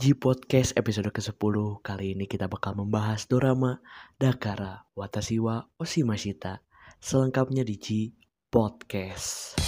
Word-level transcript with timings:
G 0.00 0.16
Podcast 0.16 0.72
episode 0.80 1.12
ke-10 1.12 1.84
Kali 1.84 2.16
ini 2.16 2.24
kita 2.24 2.48
bakal 2.48 2.72
membahas 2.72 3.28
dorama 3.28 3.84
Dakara 4.16 4.88
Watashiwa 4.96 5.76
Oshimashita 5.76 6.64
Selengkapnya 6.96 7.68
di 7.68 7.76
G 7.76 7.86
Podcast 8.48 9.60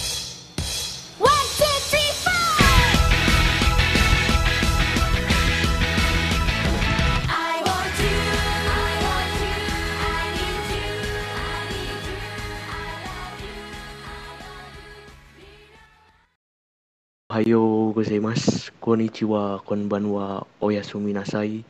Ohayo 17.33 17.89
gozaimasu, 17.97 18.69
konnichiwa, 18.77 19.65
konbanwa, 19.65 20.45
oyasumi 20.61 21.17
nasai. 21.17 21.65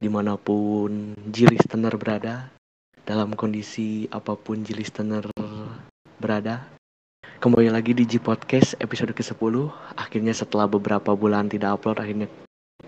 Di 0.00 0.08
mana 0.08 0.40
pun 0.40 1.12
G 1.28 1.44
listener 1.44 2.00
berada 2.00 2.48
Dalam 3.04 3.36
kondisi 3.36 4.08
apa 4.08 4.40
pun 4.40 4.64
G 4.64 4.72
listener 4.72 5.28
berada. 6.16 6.64
Kembali 7.44 7.68
lagi 7.68 7.92
di 7.92 8.08
G 8.08 8.24
Podcast 8.24 8.72
episode 8.80 9.12
ke-10 9.12 9.68
Akhirnya 10.00 10.32
setelah 10.32 10.64
beberapa 10.64 11.12
bulan 11.12 11.52
tidak 11.52 11.76
upload 11.76 12.00
Akhirnya 12.00 12.32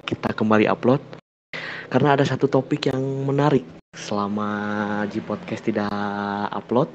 kita 0.08 0.32
kembali 0.32 0.72
upload. 0.72 1.04
Karena 1.92 2.16
ada 2.16 2.24
satu 2.24 2.48
topik 2.48 2.88
yang 2.88 3.04
menarik. 3.04 3.68
Selama 3.92 4.48
G 5.12 5.20
Podcast 5.20 5.68
tidak 5.68 5.92
upload 6.56 6.88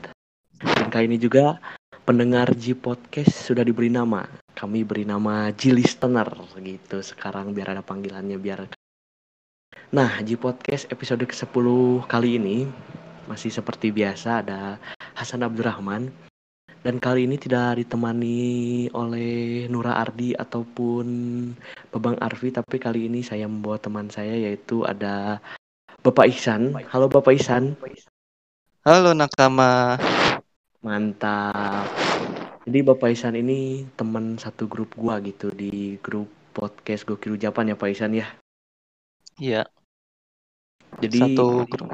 Dan 0.58 0.90
kali 0.90 1.05
ini 1.05 1.22
juga 1.22 1.62
pendengar 2.02 2.50
G 2.58 2.74
Podcast 2.74 3.46
sudah 3.46 3.62
diberi 3.62 3.94
nama 3.94 4.47
kami 4.58 4.82
beri 4.82 5.06
nama 5.06 5.54
G 5.54 5.70
Listener 5.70 6.26
gitu 6.58 6.98
sekarang 7.06 7.54
biar 7.54 7.78
ada 7.78 7.86
panggilannya 7.86 8.42
biar 8.42 8.66
Nah, 9.88 10.20
G 10.20 10.36
Podcast 10.36 10.90
episode 10.92 11.24
ke-10 11.24 11.68
kali 12.12 12.36
ini 12.36 12.68
masih 13.30 13.54
seperti 13.54 13.94
biasa 13.94 14.44
ada 14.44 14.82
Hasan 15.16 15.46
Abdurrahman 15.46 16.12
dan 16.82 16.99
kali 16.99 17.24
ini 17.27 17.40
tidak 17.40 17.80
ditemani 17.80 18.88
oleh 18.91 19.68
Nura 19.72 19.99
Ardi 19.99 20.36
ataupun 20.36 21.08
Babang 21.92 22.20
Arfi 22.20 22.52
tapi 22.52 22.80
kali 22.80 23.08
ini 23.08 23.24
saya 23.24 23.48
membawa 23.48 23.80
teman 23.80 24.12
saya 24.12 24.36
yaitu 24.36 24.84
ada 24.84 25.40
Bapak 26.04 26.32
Ihsan. 26.32 26.71
Halo 26.92 27.08
Bapak 27.08 27.36
Ihsan. 27.36 27.76
Halo 28.88 29.12
nakama. 29.12 29.99
Mantap. 30.80 31.92
Jadi 32.68 32.79
Bapak 32.84 33.15
Isan 33.15 33.40
ini 33.40 33.87
teman 33.96 34.35
satu 34.35 34.68
grup 34.68 34.91
gua 34.99 35.23
gitu 35.23 35.48
di 35.55 35.96
grup 36.04 36.27
podcast 36.51 37.07
Gokiru 37.07 37.40
Japan 37.40 37.71
ya 37.71 37.79
Pak 37.79 37.90
Isan 37.96 38.12
ya. 38.12 38.27
Iya, 39.40 39.63
Jadi 40.99 41.18
satu 41.21 41.63
grup. 41.70 41.87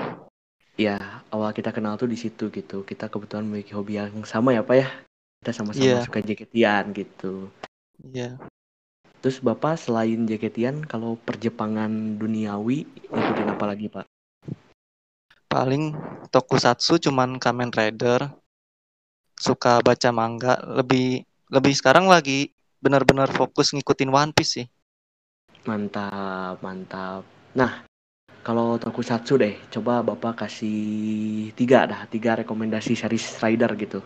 ya 0.74 1.22
awal 1.30 1.54
kita 1.54 1.70
kenal 1.70 1.94
tuh 2.00 2.10
di 2.10 2.18
situ 2.18 2.50
gitu. 2.50 2.82
Kita 2.82 3.06
kebetulan 3.12 3.46
memiliki 3.46 3.78
hobi 3.78 4.02
yang 4.02 4.26
sama 4.26 4.56
ya 4.58 4.66
Pak 4.66 4.78
ya. 4.80 4.88
Kita 5.44 5.52
sama-sama 5.54 5.86
Iya. 5.86 6.00
suka 6.08 6.20
jaketian 6.26 6.84
gitu. 6.96 7.52
Iya. 8.02 8.40
Terus 9.22 9.38
Bapak 9.44 9.78
selain 9.78 10.26
jaketian 10.26 10.82
kalau 10.88 11.20
perjepangan 11.22 12.18
duniawi 12.18 12.88
ngikutin 13.14 13.54
apa 13.54 13.66
lagi 13.70 13.88
Pak? 13.94 14.06
Paling 15.52 15.94
tokusatsu 16.34 16.98
cuman 16.98 17.38
Kamen 17.38 17.70
Rider. 17.70 18.34
Suka 19.44 19.84
baca 19.84 20.10
manga, 20.16 20.56
lebih 20.64 21.28
lebih 21.52 21.76
sekarang 21.76 22.08
lagi 22.08 22.56
benar-benar 22.80 23.28
fokus 23.28 23.76
ngikutin 23.76 24.08
One 24.08 24.32
Piece 24.32 24.64
sih. 24.64 24.68
Mantap, 25.68 26.64
mantap. 26.64 27.28
Nah, 27.52 27.84
kalau 28.40 28.80
tokusatsu 28.80 29.36
deh, 29.36 29.56
coba 29.68 30.00
Bapak 30.00 30.48
kasih 30.48 31.52
tiga 31.60 31.84
dah, 31.84 32.08
tiga 32.08 32.40
rekomendasi 32.40 32.96
series 32.96 33.36
rider 33.44 33.72
gitu. 33.76 34.00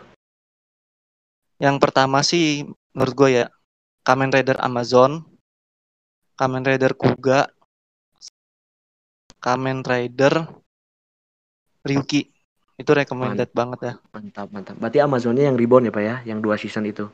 Yang 1.58 1.78
pertama 1.82 2.22
sih 2.22 2.66
menurut 2.94 3.14
gue 3.18 3.30
ya 3.42 3.46
Kamen 4.06 4.30
Rider 4.30 4.62
Amazon, 4.62 5.26
Kamen 6.38 6.62
Rider 6.66 6.94
Kuga, 6.94 7.50
Kamen 9.42 9.82
Rider 9.82 10.46
Ryuki. 11.82 12.37
Itu 12.78 12.94
recommended 12.94 13.50
banget 13.52 13.80
ya. 13.82 13.94
Mantap, 14.14 14.48
mantap. 14.54 14.76
Berarti 14.78 15.02
Amazonnya 15.02 15.50
yang 15.50 15.58
reborn 15.58 15.90
ya 15.90 15.94
Pak 15.94 16.04
ya, 16.06 16.16
yang 16.30 16.40
dua 16.40 16.56
season 16.62 16.86
itu. 16.86 17.10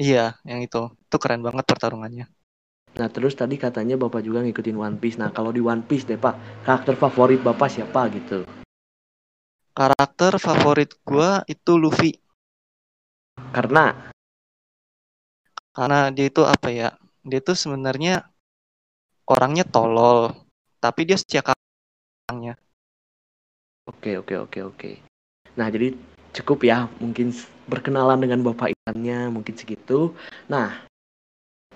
Iya, 0.00 0.40
yang 0.48 0.64
itu. 0.64 0.90
Itu 0.90 1.16
keren 1.20 1.44
banget 1.44 1.68
pertarungannya. 1.68 2.26
Nah 2.94 3.08
terus 3.10 3.36
tadi 3.36 3.60
katanya 3.60 4.00
Bapak 4.00 4.24
juga 4.24 4.40
ngikutin 4.40 4.80
One 4.80 4.96
Piece. 4.98 5.20
Nah 5.20 5.28
kalau 5.30 5.52
di 5.52 5.60
One 5.60 5.84
Piece 5.84 6.08
deh 6.08 6.16
Pak, 6.16 6.64
karakter 6.64 6.96
favorit 6.96 7.38
Bapak 7.44 7.68
siapa 7.68 8.08
gitu? 8.10 8.48
Karakter 9.74 10.40
favorit 10.40 10.96
gua 11.04 11.44
itu 11.50 11.74
Luffy. 11.76 12.16
Karena, 13.54 13.90
karena 15.74 16.14
dia 16.14 16.26
itu 16.30 16.42
apa 16.46 16.70
ya 16.70 16.94
dia 17.26 17.42
itu 17.42 17.52
sebenarnya 17.58 18.30
orangnya 19.26 19.66
tolol 19.66 20.30
tapi 20.78 21.02
dia 21.02 21.18
setia 21.18 21.42
orangnya 22.30 22.54
oke 23.88 24.10
oke 24.20 24.34
oke 24.48 24.58
oke. 24.64 24.90
Nah 25.54 25.66
jadi 25.70 25.94
cukup 26.34 26.66
ya, 26.66 26.90
mungkin 26.98 27.30
berkenalan 27.70 28.20
dengan 28.20 28.42
Bapak 28.44 28.74
Ikannya 28.74 29.30
mungkin 29.32 29.54
segitu. 29.56 30.12
Nah 30.50 30.84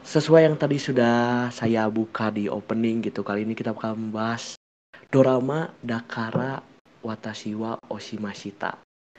sesuai 0.03 0.49
yang 0.49 0.57
tadi 0.57 0.81
sudah 0.81 1.49
saya 1.53 1.89
buka 1.89 2.33
di 2.33 2.49
opening 2.49 3.05
gitu, 3.05 3.21
kali 3.25 3.45
ini 3.45 3.53
kita 3.53 3.73
bakal 3.77 3.97
membahas 3.97 4.57
dorama 5.09 5.73
Dakara 5.85 6.61
Watashiwa 7.05 7.81
Oshimashita. 7.89 8.77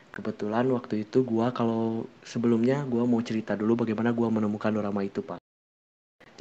Kebetulan 0.10 0.66
waktu 0.74 1.06
itu 1.06 1.22
gua 1.22 1.54
kalau 1.54 2.10
sebelumnya 2.26 2.84
gua 2.90 3.06
mau 3.06 3.22
cerita 3.22 3.54
dulu 3.54 3.86
bagaimana 3.86 4.10
gua 4.12 4.34
menemukan 4.34 4.74
dorama 4.74 5.06
itu, 5.06 5.22
Pak. 5.22 5.38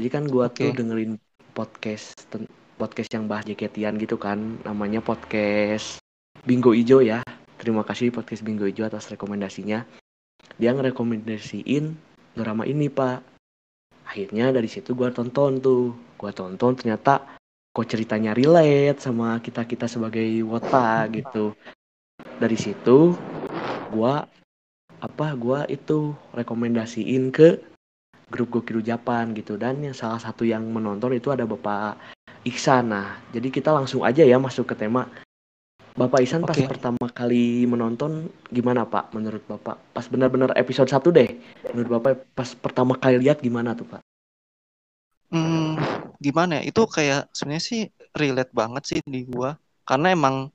Jadi 0.00 0.09
kan 0.09 0.25
gua 0.26 0.48
tuh 0.48 0.72
Oke. 0.72 0.80
dengerin 0.80 1.20
podcast 1.53 2.16
podcast 2.80 3.10
yang 3.12 3.28
bahas 3.28 3.44
jaketian 3.44 4.00
gitu 4.00 4.16
kan, 4.16 4.59
namanya 4.65 5.04
podcast 5.04 6.00
Bingo 6.48 6.72
Ijo 6.72 7.04
ya. 7.04 7.20
Terima 7.60 7.84
kasih 7.84 8.09
podcast 8.09 8.41
Bingo 8.41 8.64
Ijo 8.64 8.81
atas 8.88 9.12
rekomendasinya. 9.12 9.84
Dia 10.56 10.72
ngerekomendasiin 10.72 11.92
drama 12.32 12.64
ini, 12.64 12.88
Pak. 12.88 13.20
Akhirnya 14.09 14.48
dari 14.48 14.64
situ 14.64 14.97
gua 14.97 15.12
tonton 15.12 15.60
tuh. 15.60 15.92
Gua 16.16 16.32
tonton 16.32 16.72
ternyata 16.72 17.36
kok 17.69 17.84
ceritanya 17.84 18.32
relate 18.32 18.97
sama 18.97 19.36
kita-kita 19.44 19.84
sebagai 19.92 20.25
wota 20.48 21.04
gitu. 21.12 21.53
Dari 22.16 22.56
situ 22.56 23.12
gua 23.92 24.25
apa 25.04 25.36
gua 25.36 25.69
itu 25.69 26.16
rekomendasiin 26.32 27.28
ke 27.28 27.60
grup 28.32 28.48
Gokiru 28.56 28.80
Japan 28.80 29.36
gitu 29.36 29.60
dan 29.60 29.84
yang 29.84 29.92
salah 29.92 30.16
satu 30.16 30.48
yang 30.48 30.65
menonton 30.65 31.12
itu 31.12 31.28
ada 31.28 31.44
Bapak 31.44 32.00
Iksan. 32.48 32.88
Nah, 32.88 33.20
jadi 33.36 33.53
kita 33.53 33.69
langsung 33.69 34.00
aja 34.00 34.25
ya 34.25 34.41
masuk 34.41 34.72
ke 34.72 34.88
tema. 34.88 35.28
Bapak 35.98 36.22
Iksan 36.22 36.47
pas 36.47 36.54
Oke. 36.54 36.70
pertama 36.70 37.10
kali 37.10 37.66
menonton 37.66 38.31
gimana 38.54 38.86
Pak 38.86 39.10
menurut 39.19 39.42
Bapak? 39.50 39.76
Pas 39.91 40.06
benar-benar 40.06 40.54
episode 40.54 40.86
1 40.86 41.03
deh. 41.10 41.28
Menurut 41.75 41.98
Bapak 41.98 42.22
pas 42.38 42.48
pertama 42.54 42.94
kali 42.94 43.19
lihat 43.19 43.42
gimana 43.42 43.75
tuh 43.75 43.86
Pak? 43.91 44.03
hmm, 45.32 45.70
gimana 46.20 46.60
ya 46.60 46.62
itu 46.69 46.82
kayak 46.88 47.28
sebenarnya 47.36 47.64
sih 47.64 47.82
relate 48.16 48.53
banget 48.53 48.82
sih 48.88 49.00
di 49.04 49.28
gua 49.28 49.56
karena 49.84 50.12
emang 50.12 50.53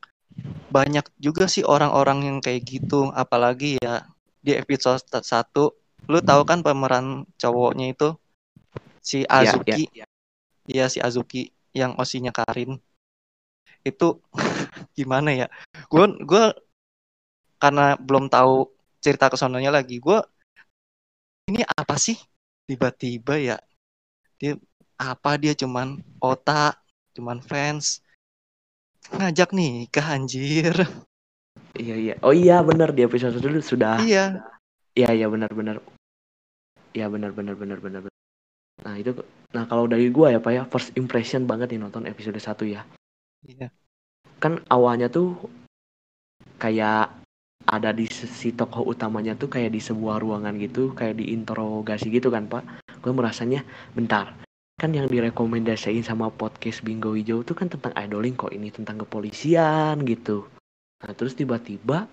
banyak 0.73 1.05
juga 1.21 1.45
sih 1.45 1.61
orang-orang 1.61 2.25
yang 2.25 2.37
kayak 2.41 2.65
gitu 2.65 3.13
apalagi 3.13 3.77
ya 3.77 4.05
di 4.41 4.57
episode 4.57 5.05
satu 5.21 5.77
lu 6.09 6.19
tahu 6.19 6.43
kan 6.43 6.65
pemeran 6.65 7.23
cowoknya 7.37 7.93
itu 7.93 8.09
si 8.99 9.23
Iya, 9.23 9.55
Azuki 9.55 9.83
Iya 10.63 10.85
si 10.87 10.99
Azuki 11.03 11.51
yang 11.75 11.95
osinya 11.99 12.31
Karin 12.31 12.79
itu 13.83 14.19
gimana 14.97 15.35
ya? 15.35 15.47
Gue 15.91 16.07
gue 16.23 16.45
karena 17.59 17.95
belum 17.99 18.27
tahu 18.27 18.67
cerita 19.03 19.27
kesononya 19.31 19.71
lagi. 19.71 19.99
Gue 19.99 20.19
ini 21.51 21.63
apa 21.67 21.99
sih? 21.99 22.15
Tiba-tiba 22.67 23.35
ya 23.39 23.57
dia 24.39 24.55
apa 24.99 25.35
dia 25.35 25.51
cuman 25.55 25.99
otak, 26.23 26.79
cuman 27.15 27.43
fans 27.43 27.99
ngajak 29.11 29.51
nikah 29.51 30.15
anjir. 30.15 30.75
Iya 31.75 31.95
iya. 31.99 32.15
Oh 32.23 32.31
iya 32.31 32.63
benar 32.63 32.95
di 32.95 33.03
episode 33.03 33.35
dulu 33.41 33.59
sudah. 33.59 33.99
Iya, 33.99 34.39
Iya 34.93 35.09
iya 35.11 35.27
benar 35.27 35.49
benar. 35.51 35.81
Iya 36.93 37.09
benar 37.09 37.33
benar 37.33 37.55
benar. 37.57 37.79
benar. 37.81 38.01
Nah 38.85 38.95
itu 38.97 39.11
nah 39.53 39.65
kalau 39.65 39.85
dari 39.89 40.09
gua 40.13 40.33
ya 40.33 40.39
Pak 40.41 40.51
ya 40.53 40.63
first 40.69 40.93
impression 40.97 41.49
banget 41.49 41.73
nih 41.73 41.81
nonton 41.81 42.05
episode 42.05 42.37
1 42.37 42.65
ya. 42.69 42.85
Iya. 43.47 43.67
Kan 44.39 44.59
awalnya 44.67 45.07
tuh 45.07 45.35
kayak 46.59 47.11
ada 47.63 47.89
di 47.95 48.07
si 48.11 48.51
tokoh 48.51 48.83
utamanya 48.91 49.39
tuh 49.39 49.47
kayak 49.47 49.71
di 49.71 49.79
sebuah 49.79 50.19
ruangan 50.19 50.59
gitu, 50.59 50.91
kayak 50.91 51.19
diinterogasi 51.19 52.11
gitu 52.11 52.27
kan 52.27 52.47
Pak. 52.51 52.63
Gue 52.99 53.11
merasanya 53.15 53.63
bentar. 53.95 54.35
kan 54.73 54.89
yang 54.89 55.05
direkomendasiin 55.05 56.01
sama 56.01 56.33
podcast 56.33 56.81
Bingo 56.81 57.13
Hijau 57.13 57.45
itu 57.45 57.53
kan 57.53 57.69
tentang 57.69 57.93
idoling 57.93 58.33
kok 58.33 58.51
ini 58.51 58.73
tentang 58.73 58.99
kepolisian 59.05 60.01
gitu. 60.01 60.49
Nah 61.05 61.13
terus 61.13 61.37
tiba-tiba 61.37 62.09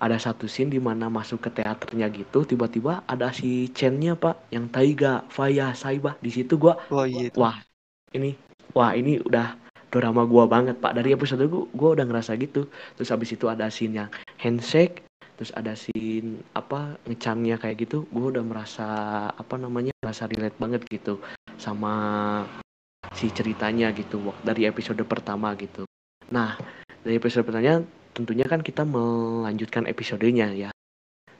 ada 0.00 0.16
satu 0.16 0.48
scene 0.48 0.72
di 0.72 0.80
mana 0.80 1.12
masuk 1.12 1.44
ke 1.44 1.50
teaternya 1.60 2.08
gitu 2.08 2.48
tiba-tiba 2.48 3.04
ada 3.04 3.28
si 3.36 3.68
Chen-nya 3.74 4.16
pak 4.16 4.48
yang 4.48 4.72
Taiga, 4.72 5.28
Faya, 5.28 5.76
Saibah 5.76 6.16
di 6.24 6.32
situ 6.32 6.56
gua 6.56 6.80
Oh 6.88 7.04
iya 7.04 7.28
wah 7.36 7.60
ini 8.16 8.32
wah 8.72 8.96
ini 8.96 9.20
udah 9.20 9.60
drama 9.90 10.24
gua 10.24 10.46
banget 10.46 10.78
pak. 10.78 10.96
Dari 10.96 11.12
episode 11.12 11.44
gua, 11.50 11.66
gua 11.74 11.90
udah 11.98 12.06
ngerasa 12.06 12.38
gitu. 12.38 12.70
Terus 12.96 13.10
habis 13.10 13.34
itu 13.34 13.46
ada 13.50 13.66
scene 13.68 14.06
yang 14.06 14.10
handshake 14.38 15.04
terus 15.40 15.56
ada 15.56 15.72
scene 15.72 16.44
apa 16.52 17.00
ngecannya 17.08 17.56
kayak 17.56 17.88
gitu 17.88 18.04
gua 18.12 18.28
udah 18.28 18.44
merasa 18.44 18.88
apa 19.32 19.56
namanya 19.56 19.88
merasa 20.04 20.28
relate 20.28 20.52
banget 20.60 20.84
gitu 20.92 21.16
sama 21.56 22.44
si 23.16 23.32
ceritanya 23.32 23.88
gitu 23.96 24.20
dari 24.44 24.68
episode 24.68 25.00
pertama 25.08 25.56
gitu. 25.56 25.88
Nah 26.28 26.60
dari 27.00 27.16
episode 27.16 27.48
pertama 27.48 27.80
tentunya 28.12 28.44
kan 28.44 28.60
kita 28.60 28.84
melanjutkan 28.84 29.88
episodenya 29.88 30.52
ya. 30.52 30.70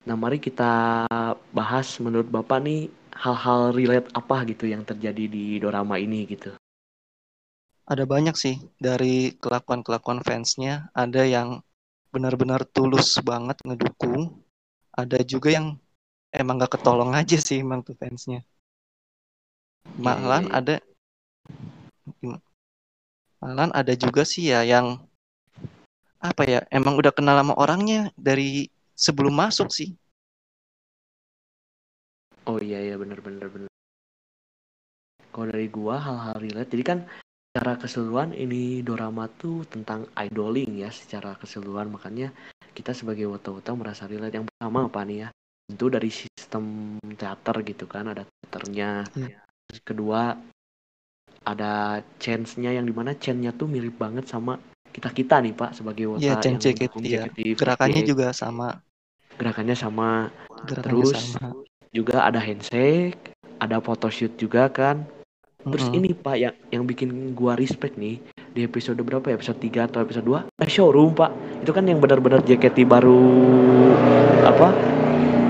Nah 0.08 0.17
mari 0.17 0.41
kita 0.41 1.05
bahas 1.52 1.93
menurut 2.00 2.32
bapak 2.32 2.64
nih 2.64 2.88
hal-hal 3.20 3.76
relate 3.76 4.08
apa 4.17 4.49
gitu 4.49 4.64
yang 4.64 4.81
terjadi 4.81 5.29
di 5.29 5.61
dorama 5.61 6.00
ini 6.00 6.25
gitu 6.25 6.56
Ada 7.90 8.06
banyak 8.06 8.38
sih 8.38 8.62
dari 8.78 9.34
kelakuan-kelakuan 9.42 10.22
fansnya. 10.22 10.94
Ada 10.94 11.26
yang 11.26 11.58
benar-benar 12.14 12.62
tulus 12.70 13.19
banget 13.19 13.58
ngedukung. 13.66 14.46
Ada 14.94 15.26
juga 15.26 15.50
yang 15.50 15.75
emang 16.31 16.62
gak 16.62 16.78
ketolong 16.78 17.10
aja 17.19 17.34
sih 17.34 17.58
emang 17.58 17.82
tuh 17.82 17.98
fansnya. 17.98 18.46
Malahan 19.98 20.46
iya, 20.46 20.54
iya. 20.54 20.58
ada 20.62 20.75
malahan 23.42 23.72
ada 23.75 23.92
juga 23.98 24.22
sih 24.22 24.54
ya 24.54 24.62
yang 24.62 25.02
apa 26.22 26.42
ya 26.46 26.60
emang 26.70 26.94
udah 26.94 27.10
kenal 27.10 27.34
sama 27.34 27.58
orangnya 27.58 28.14
dari 28.14 28.70
sebelum 28.94 29.34
masuk 29.34 29.66
sih. 29.75 29.98
Oh 32.46 32.62
iya 32.62 32.78
iya 32.87 32.94
bener 32.94 33.19
bener 33.19 33.50
bener. 33.50 33.70
Kalau 35.34 35.46
dari 35.50 35.66
gua 35.66 35.98
hal-hal 35.98 36.37
relate, 36.38 36.70
jadi 36.70 36.84
kan 36.84 36.98
secara 37.50 37.75
keseluruhan 37.82 38.31
ini 38.31 38.79
dorama 38.87 39.26
tuh 39.26 39.67
tentang 39.67 40.06
idoling 40.14 40.87
ya 40.87 40.91
secara 40.94 41.35
keseluruhan 41.35 41.91
makanya 41.91 42.31
kita 42.70 42.94
sebagai 42.94 43.26
wota-wota 43.26 43.75
merasa 43.75 44.06
relate. 44.06 44.38
Yang 44.38 44.47
pertama 44.55 44.87
apa 44.87 45.02
nih 45.02 45.26
ya? 45.26 45.29
Tentu 45.67 45.87
dari 45.91 46.11
sistem 46.14 46.94
teater 47.19 47.56
gitu 47.67 47.91
kan 47.91 48.06
ada 48.06 48.23
teaternya. 48.23 49.02
Terus 49.67 49.81
kedua 49.82 50.38
ada 51.43 51.99
chance-nya 52.23 52.70
yang 52.70 52.87
di 52.87 52.94
mana 52.94 53.19
chance-nya 53.19 53.50
tuh 53.50 53.67
mirip 53.67 53.99
banget 53.99 54.31
sama 54.31 54.62
kita 54.94 55.11
kita 55.11 55.43
nih 55.43 55.55
pak 55.55 55.75
sebagai 55.75 56.06
wota 56.14 56.23
Iya, 56.23 56.38
yang 56.47 56.58
JKT 56.62 56.94
ya. 57.02 57.25
JKT48. 57.26 57.58
Gerakannya 57.58 58.02
juga 58.06 58.26
sama. 58.31 58.79
gerakannya 59.41 59.75
sama 59.75 60.29
Gerakannya 60.70 61.02
Terus 61.02 61.19
sama. 61.19 61.49
juga 61.91 62.17
ada 62.29 62.38
handshake, 62.38 63.35
ada 63.58 63.82
photoshoot 63.82 64.38
juga 64.38 64.70
kan. 64.70 65.02
Terus 65.61 65.85
Mm-mm. 65.89 65.99
ini 66.01 66.11
Pak 66.17 66.37
yang 66.37 66.55
yang 66.73 66.83
bikin 66.89 67.37
gua 67.37 67.53
respect 67.55 68.01
nih 68.01 68.17
di 68.51 68.65
episode 68.65 68.97
berapa 69.01 69.29
ya? 69.29 69.37
Episode 69.37 69.61
3 69.61 69.87
atau 69.93 69.99
episode 70.01 70.27
2? 70.27 70.65
Eh, 70.65 70.71
showroom, 70.71 71.12
Pak. 71.12 71.31
Itu 71.61 71.71
kan 71.71 71.85
yang 71.85 72.01
benar-benar 72.01 72.41
JKT 72.43 72.89
baru 72.89 73.21
apa? 74.43 74.73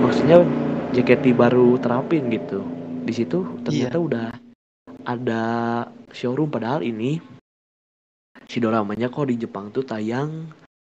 Maksudnya 0.02 0.42
JKT 0.90 1.32
baru 1.38 1.78
terapin 1.78 2.26
gitu. 2.28 2.60
Di 3.06 3.12
situ 3.14 3.46
ternyata 3.62 3.96
udah 3.96 4.26
ada 5.06 5.42
showroom 6.10 6.50
padahal 6.50 6.82
ini 6.82 7.22
si 8.50 8.58
doramanya 8.58 9.06
kok 9.08 9.30
di 9.30 9.38
Jepang 9.38 9.70
tuh 9.70 9.86
tayang 9.86 10.50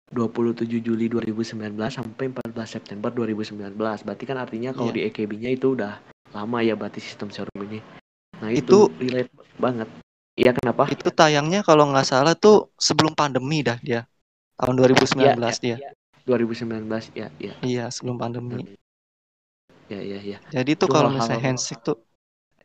27 0.09 0.65
Juli 0.81 1.11
2019 1.11 1.75
sampai 1.91 2.31
14 2.33 2.65
September 2.65 3.11
2019. 3.13 3.77
Berarti 3.77 4.25
kan 4.25 4.39
artinya 4.41 4.71
kalau 4.73 4.95
Iya. 4.95 4.97
di 4.97 5.01
EKB-nya 5.13 5.51
itu 5.53 5.75
udah 5.77 6.01
lama 6.33 6.59
ya 6.63 6.79
berarti 6.79 7.03
sistem 7.03 7.29
showroom 7.29 7.67
ini. 7.69 7.81
Nah 8.39 8.51
Itu- 8.55 8.91
itu, 8.95 9.11
relate 9.11 9.33
banget. 9.59 9.89
Iya 10.39 10.55
kenapa? 10.55 10.87
Itu 10.87 11.11
tayangnya 11.11 11.67
kalau 11.67 11.91
nggak 11.91 12.07
salah 12.07 12.39
tuh 12.39 12.71
sebelum 12.79 13.19
pandemi 13.19 13.67
dah 13.67 13.79
dia. 13.83 14.07
Tahun 14.55 14.75
2019 14.75 15.59
dia. 15.59 15.77
Iya, 15.83 15.91
2019 16.23 17.11
ya 17.15 17.27
ya 17.43 17.55
Iya, 17.63 17.85
sebelum 17.91 18.19
pandemi. 18.19 18.79
ya 19.91 19.99
ya 19.99 20.19
ya. 20.23 20.39
Jadi 20.53 20.79
tuh 20.79 20.87
kalau 20.87 21.11
misalnya 21.11 21.43
handshake 21.43 21.83
tuh 21.83 21.99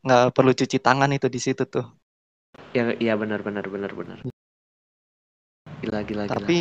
nggak 0.04 0.36
perlu 0.36 0.52
cuci 0.54 0.78
tangan 0.78 1.10
itu 1.16 1.32
di 1.32 1.40
situ 1.42 1.66
tuh. 1.66 1.88
Ya 2.76 2.94
ya 3.02 3.18
benar 3.18 3.42
benar 3.42 3.66
benar 3.66 3.90
benar. 3.96 4.20
Gila 5.82 6.00
gila 6.06 6.24
gila. 6.30 6.30
Tapi 6.30 6.58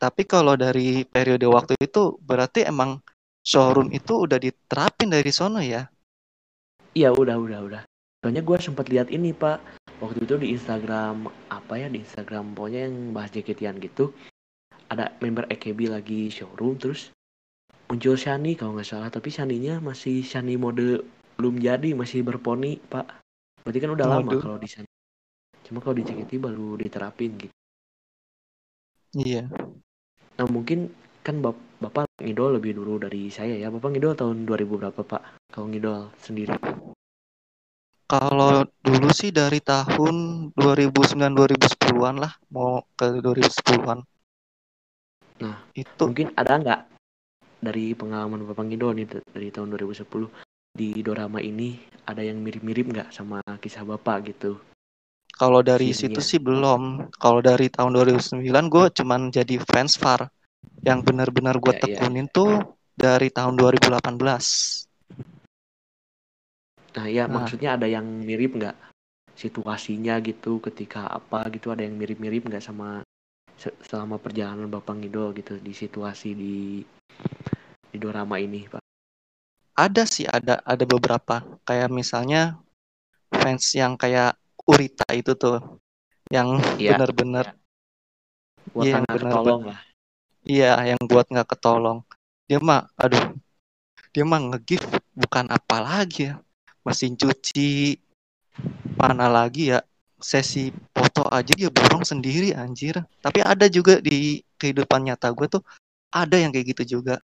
tapi 0.00 0.22
kalau 0.24 0.56
dari 0.56 1.04
periode 1.04 1.44
waktu 1.44 1.76
itu 1.76 2.16
berarti 2.24 2.64
emang 2.64 3.04
showroom 3.44 3.92
itu 3.92 4.24
udah 4.24 4.40
diterapin 4.40 5.12
dari 5.12 5.28
sono 5.28 5.60
ya. 5.60 5.84
Iya 6.96 7.12
udah 7.12 7.36
udah 7.36 7.60
udah. 7.66 7.82
Soalnya 8.20 8.44
gue 8.44 8.56
sempat 8.60 8.86
lihat 8.92 9.08
ini 9.08 9.32
pak. 9.32 9.60
Waktu 10.00 10.24
itu 10.24 10.34
di 10.40 10.52
Instagram 10.56 11.28
apa 11.52 11.74
ya 11.76 11.88
di 11.88 12.00
Instagram 12.04 12.56
pokoknya 12.56 12.88
yang 12.88 13.12
bahas 13.12 13.32
JKT-an 13.36 13.80
gitu 13.84 14.12
ada 14.88 15.12
member 15.20 15.44
AKB 15.48 15.92
lagi 15.92 16.32
showroom 16.32 16.80
terus 16.80 17.12
muncul 17.88 18.16
Shani 18.16 18.56
kalau 18.56 18.76
nggak 18.76 18.88
salah. 18.88 19.08
Tapi 19.08 19.28
Shaninya 19.32 19.80
masih 19.80 20.20
Shani 20.24 20.56
mode 20.60 21.04
belum 21.40 21.60
jadi 21.60 21.96
masih 21.96 22.20
berponi 22.20 22.76
pak. 22.76 23.08
Berarti 23.64 23.78
kan 23.80 23.90
udah 23.92 24.06
lama 24.08 24.28
Waduh. 24.28 24.40
kalau 24.40 24.58
di 24.60 24.68
sana 24.68 24.88
cuma 25.64 25.78
kalau 25.80 25.96
di 25.96 26.04
JKT 26.04 26.40
baru 26.40 26.76
diterapin 26.76 27.30
gitu. 27.40 27.54
Iya. 29.10 29.50
nah 30.38 30.46
mungkin 30.46 30.88
kan 31.20 31.42
bap- 31.44 31.76
bapak 31.82 32.08
ngidol 32.22 32.56
lebih 32.56 32.78
dulu 32.78 32.96
dari 33.00 33.28
saya 33.28 33.56
ya. 33.56 33.68
Bapak 33.68 33.92
ngidol 33.92 34.16
tahun 34.16 34.48
2000 34.48 34.80
berapa 34.80 35.00
pak? 35.04 35.22
Kalau 35.52 35.66
ngidol 35.68 36.08
sendiri 36.20 36.54
Kalau 38.10 38.66
dulu 38.82 39.08
sih 39.14 39.30
dari 39.30 39.62
tahun 39.62 40.50
2009 40.58 41.30
2010-an 41.30 42.16
lah 42.18 42.32
mau 42.50 42.82
ke 42.98 43.22
2010-an. 43.22 44.02
Nah, 45.46 45.56
itu 45.78 46.02
mungkin 46.02 46.34
ada 46.34 46.58
nggak 46.58 46.80
dari 47.62 47.94
pengalaman 47.94 48.42
Bapak 48.50 48.66
Ngido 48.66 48.90
nih 48.90 49.06
dari 49.30 49.54
tahun 49.54 49.78
2010 49.78 50.26
di 50.74 50.90
dorama 51.06 51.38
ini 51.38 51.78
ada 52.02 52.26
yang 52.26 52.42
mirip-mirip 52.42 52.90
nggak 52.90 53.08
sama 53.14 53.38
kisah 53.62 53.86
Bapak 53.86 54.34
gitu? 54.34 54.58
kalau 55.40 55.64
dari 55.64 55.88
scene-nya. 55.96 56.20
situ 56.20 56.20
sih 56.20 56.36
belum. 56.36 57.08
Kalau 57.16 57.40
dari 57.40 57.72
tahun 57.72 57.96
2009 57.96 58.44
gue 58.68 58.84
cuman 58.92 59.20
jadi 59.32 59.56
fans 59.64 59.96
Far. 59.96 60.28
Yang 60.84 61.08
benar-benar 61.08 61.56
gue 61.56 61.72
Ya, 61.72 61.80
iya. 61.80 61.96
tekunin 61.96 62.28
tuh 62.28 62.76
dari 62.92 63.32
tahun 63.32 63.56
2018. 63.56 64.89
Nah, 66.90 67.06
ya 67.06 67.24
Nah. 67.26 67.42
maksudnya 67.42 67.78
ada 67.78 67.86
yang 67.86 68.02
mirip 68.02 68.58
nggak 68.58 68.74
situasinya 69.34 70.18
gitu 70.20 70.58
ketika 70.60 71.06
apa 71.06 71.46
gitu 71.54 71.70
ada 71.70 71.86
yang 71.86 71.94
mirip-mirip 71.96 72.44
nggak 72.44 72.60
sama 72.60 73.00
se- 73.54 73.76
selama 73.86 74.18
perjalanan 74.18 74.66
Bapak 74.66 74.98
Ngido 74.98 75.30
gitu 75.32 75.56
di 75.56 75.70
situasi 75.72 76.34
di 76.34 76.56
di 77.90 77.96
dorama 77.98 78.38
ini, 78.38 78.66
Pak? 78.66 78.82
Ada 79.74 80.02
sih 80.04 80.26
ada 80.26 80.60
ada 80.62 80.84
beberapa 80.84 81.40
kayak 81.64 81.88
misalnya 81.90 82.58
fans 83.32 83.70
yang 83.72 83.94
kayak 83.96 84.34
Urita 84.66 85.08
itu 85.10 85.34
tuh 85.34 85.58
yang 86.30 86.58
Iya. 86.78 86.94
benar-benar 86.94 87.46
Buat 88.70 88.86
Iya, 88.86 88.92
yang 89.02 89.06
benar- 89.08 89.34
tolong 89.34 89.62
lah. 89.66 89.80
iya 90.46 90.72
yang 90.86 91.00
buat 91.10 91.26
nggak 91.26 91.48
ketolong. 91.56 92.06
Dia 92.46 92.62
mah 92.62 92.86
aduh 92.94 93.34
dia 94.14 94.22
mah 94.22 94.38
nge-give 94.38 94.84
bukan 95.16 95.50
apa 95.50 95.76
lagi 95.82 96.30
ya. 96.30 96.38
Mesin 96.86 97.16
cuci 97.16 97.96
mana 98.96 99.28
lagi 99.28 99.72
ya 99.72 99.80
sesi 100.20 100.68
foto 100.92 101.24
aja 101.32 101.56
dia 101.56 101.72
borong 101.72 102.04
sendiri 102.04 102.52
anjir. 102.52 103.00
Tapi 103.24 103.40
ada 103.40 103.66
juga 103.72 103.98
di 103.98 104.44
kehidupan 104.60 105.08
nyata 105.08 105.32
gue 105.32 105.48
tuh 105.48 105.64
ada 106.12 106.36
yang 106.36 106.52
kayak 106.52 106.76
gitu 106.76 107.00
juga. 107.00 107.18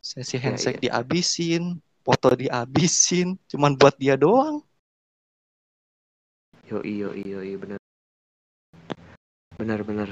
Sesi 0.00 0.40
Iya, 0.40 0.56
handshake 0.56 0.80
dihabisin, 0.80 1.76
foto 2.00 2.32
dihabisin, 2.32 3.36
cuman 3.52 3.76
buat 3.76 3.94
dia 4.00 4.16
doang. 4.16 4.64
Yo 6.64 6.80
iyo 6.80 7.12
iyo 7.12 7.44
iyo 7.44 7.56
benar. 7.60 7.80
Benar 9.60 9.80
benar. 9.84 10.10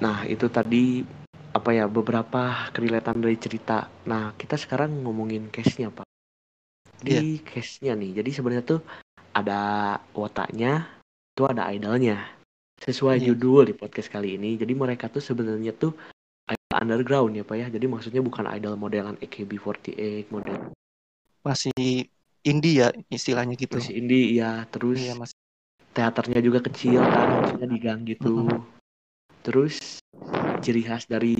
Nah, 0.00 0.24
itu 0.24 0.48
tadi 0.48 1.04
apa 1.52 1.70
ya 1.76 1.84
beberapa 1.84 2.72
kerelatan 2.72 3.20
dari 3.20 3.36
cerita. 3.36 3.92
Nah, 4.08 4.32
kita 4.40 4.56
sekarang 4.56 5.04
ngomongin 5.04 5.52
case-nya, 5.52 5.92
Pak. 5.92 6.09
Di 7.00 7.40
case-nya 7.42 7.96
nih. 7.96 8.20
Jadi 8.22 8.30
sebenarnya 8.30 8.64
tuh 8.64 8.80
ada 9.32 9.60
wotanya, 10.12 10.86
itu 11.34 11.42
ada 11.46 11.70
idolnya. 11.72 12.20
Sesuai 12.80 13.20
Iya. 13.20 13.32
judul 13.32 13.68
di 13.68 13.74
podcast 13.76 14.08
kali 14.08 14.40
ini. 14.40 14.56
Jadi 14.56 14.72
mereka 14.72 15.12
tuh 15.12 15.20
sebenarnya 15.20 15.76
tuh 15.76 15.92
idol 16.48 16.76
underground 16.80 17.32
ya, 17.36 17.44
Pak 17.44 17.56
ya. 17.56 17.66
Jadi 17.68 17.86
maksudnya 17.86 18.22
bukan 18.24 18.48
idol 18.50 18.74
modelan 18.76 19.16
AKB48 19.20 20.28
model 20.32 20.72
Masih 21.40 21.72
indie 22.40 22.80
ya 22.80 22.88
istilahnya 23.08 23.52
gitu. 23.56 23.76
masih 23.76 23.96
indie 24.00 24.32
ya 24.36 24.64
terus 24.72 24.96
Iya 24.96 25.12
mas. 25.16 25.32
teaternya 25.92 26.40
juga 26.40 26.64
kecil 26.64 27.00
kan 27.04 27.28
maksudnya 27.36 27.68
di 27.68 27.78
gang 27.80 28.00
gitu 28.08 28.48
terus 29.44 30.00
ciri 30.60 30.84
khas 30.84 31.04
dari 31.04 31.36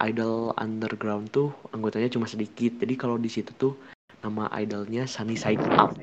idol 0.00 0.52
underground 0.56 1.28
tuh 1.32 1.52
anggotanya 1.72 2.12
cuma 2.12 2.28
sedikit 2.28 2.76
jadi 2.80 2.96
kalau 2.96 3.16
di 3.16 3.28
situ 3.32 3.52
tuh 3.56 3.76
nama 4.20 4.48
idolnya 4.56 5.04
Sunny 5.04 5.36
Side 5.36 5.64
Up. 5.74 5.96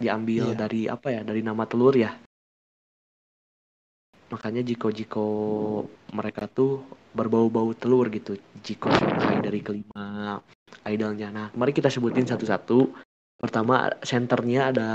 Diambil 0.00 0.54
Iya. 0.54 0.56
dari 0.56 0.80
apa 0.88 1.12
ya 1.12 1.20
dari 1.20 1.44
nama 1.44 1.66
telur 1.68 1.92
ya. 1.92 2.14
Makanya 4.30 4.62
jiko-jiko 4.62 5.26
mereka 6.14 6.46
tuh 6.46 6.86
berbau-bau 7.10 7.74
telur 7.74 8.06
gitu. 8.08 8.38
Jiko 8.62 8.86
Shanghai 8.94 9.42
dari 9.42 9.58
kelima 9.60 10.38
idolnya. 10.86 11.28
Nah 11.34 11.46
mari 11.58 11.74
kita 11.74 11.90
sebutin 11.90 12.24
satu-satu. 12.24 12.94
Pertama 13.36 13.90
senternya 14.06 14.70
ada 14.70 14.90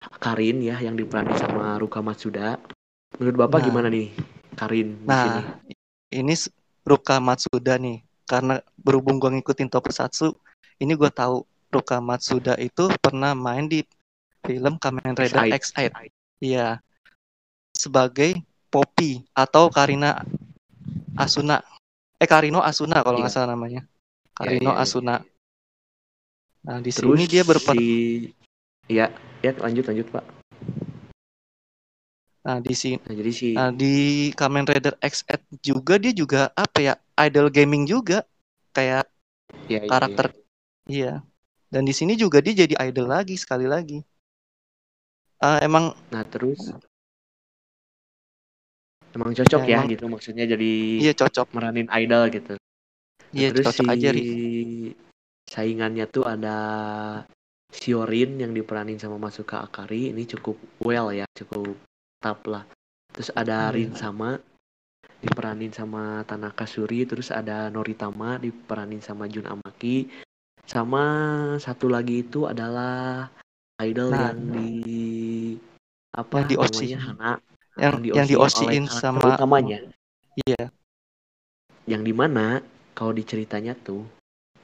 Karin 0.00 0.64
ya 0.64 0.80
yang 0.80 0.96
diperani 0.96 1.36
sama 1.36 1.76
Ruka 1.76 2.00
Matsuda. 2.00 2.56
Menurut 3.20 3.36
bapak 3.36 3.60
Nah. 3.60 3.66
gimana 3.68 3.88
nih 3.92 4.08
Karin 4.56 4.96
di 4.96 5.04
sini? 5.04 5.12
Nah 5.12 5.36
ini 6.08 6.34
Ruka 6.88 7.20
Matsuda 7.20 7.76
nih. 7.76 8.00
Karena 8.24 8.56
berhubung 8.78 9.18
gua 9.20 9.34
ngikutin 9.34 9.68
Tokusatsu, 9.68 10.32
ini 10.80 10.92
gua 10.96 11.12
tahu 11.12 11.44
Ruka 11.70 12.02
Matsuda 12.02 12.58
itu 12.58 12.90
pernah 12.98 13.36
main 13.36 13.70
di 13.70 13.86
film 14.42 14.80
Kamen 14.80 15.14
Rider 15.14 15.46
X8. 15.52 15.92
X8. 15.92 16.10
Iya. 16.42 16.80
Sebagai 17.76 18.40
Poppy 18.72 19.22
atau 19.36 19.70
Karina 19.70 20.24
Asuna. 21.14 21.62
Eh 22.18 22.26
Karino 22.26 22.58
Asuna 22.64 23.04
kalau 23.06 23.22
nggak 23.22 23.30
Iya. 23.30 23.36
salah 23.38 23.54
namanya. 23.54 23.84
Ya, 23.84 23.88
Karino 24.34 24.72
ya, 24.72 24.76
ya, 24.76 24.82
Asuna. 24.82 25.14
ya. 25.20 25.28
Nah, 26.60 26.76
di 26.84 26.92
terus 26.92 27.16
sini 27.16 27.24
dia 27.24 27.40
berper 27.40 27.72
si 27.72 27.88
ya 28.90 29.08
ya 29.40 29.52
lanjut 29.56 29.84
lanjut 29.88 30.06
pak 30.12 30.24
Nah, 32.40 32.56
di 32.56 32.72
sini 32.72 32.96
nah 33.04 33.12
jadi 33.12 33.32
si 33.36 33.52
nah, 33.52 33.68
di 33.68 33.94
Kamen 34.32 34.64
Rider 34.64 34.96
X8 34.96 35.60
juga 35.60 36.00
dia 36.00 36.12
juga 36.16 36.48
apa 36.56 36.80
ya? 36.80 36.94
Idol 37.20 37.52
gaming 37.52 37.84
juga 37.84 38.24
kayak 38.72 39.04
ya, 39.68 39.76
ya, 39.76 39.80
ya. 39.84 39.88
karakter 39.88 40.32
iya. 40.90 41.14
Dan 41.70 41.86
di 41.86 41.94
sini 41.94 42.18
juga 42.18 42.42
dia 42.42 42.66
jadi 42.66 42.74
idol 42.90 43.06
lagi 43.06 43.38
sekali 43.38 43.64
lagi. 43.64 44.02
Ah, 45.38 45.62
emang 45.62 45.94
nah 46.10 46.20
terus 46.26 46.74
emang 49.16 49.32
cocok 49.32 49.60
Ya, 49.64 49.66
ya, 49.66 49.76
emang- 49.80 49.90
gitu 49.90 50.04
maksudnya 50.06 50.44
jadi 50.44 50.72
iya 51.00 51.12
cocok. 51.16 51.46
meranin 51.54 51.88
idol 51.90 52.28
gitu 52.30 52.54
Nah, 53.30 53.38
Iya 53.38 53.48
terus 53.54 53.66
cocok 53.70 53.86
si 53.86 53.92
aja 53.94 54.08
Ri. 54.10 54.22
saingannya 55.46 56.06
tuh 56.10 56.26
ada 56.26 56.56
Siorin 57.70 58.42
yang 58.42 58.50
diperanin 58.50 58.98
sama 58.98 59.16
Masuka 59.16 59.62
Akari 59.62 60.10
ini 60.10 60.26
cukup 60.26 60.58
well 60.82 61.14
ya 61.14 61.24
cukup 61.38 61.78
top 62.18 62.38
lah 62.50 62.66
terus 63.14 63.30
ada 63.32 63.70
Iya. 63.70 63.74
Rin 63.78 63.90
sama 63.94 64.38
diperanin 65.22 65.70
sama 65.70 66.26
Tanaka 66.26 66.66
Suri 66.66 67.06
terus 67.06 67.30
ada 67.30 67.70
Noritama 67.70 68.36
diperanin 68.36 68.98
sama 69.00 69.30
Jun 69.30 69.46
Amaki 69.46 70.10
sama 70.66 71.04
satu 71.58 71.90
lagi 71.90 72.22
itu 72.24 72.46
adalah 72.46 73.28
idol 73.80 74.10
Nah. 74.12 74.30
yang 74.32 74.40
di 74.52 74.72
apa 76.12 76.34
Yang 76.42 76.48
di 76.48 76.56
OC. 76.56 76.78
namanya 76.80 77.00
Hana 77.00 77.32
Yang 77.78 77.94
yang 78.12 78.26
di 78.28 78.36
OC-in 78.36 78.84
sama 78.90 79.18
utamanya 79.24 79.78
iya. 80.44 80.64
yang 81.86 82.02
di 82.04 82.12
mana 82.12 82.60
kalau 82.92 83.14
di 83.14 83.24
ceritanya 83.24 83.72
tuh 83.78 84.04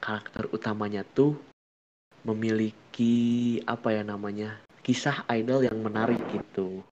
karakter 0.03 0.51
utamanya 0.53 1.01
tuh 1.07 1.39
memiliki 2.27 3.57
apa 3.65 3.95
ya 3.95 4.03
namanya 4.03 4.59
kisah 4.83 5.25
idol 5.33 5.63
yang 5.65 5.79
menarik 5.81 6.19
gitu 6.31 6.83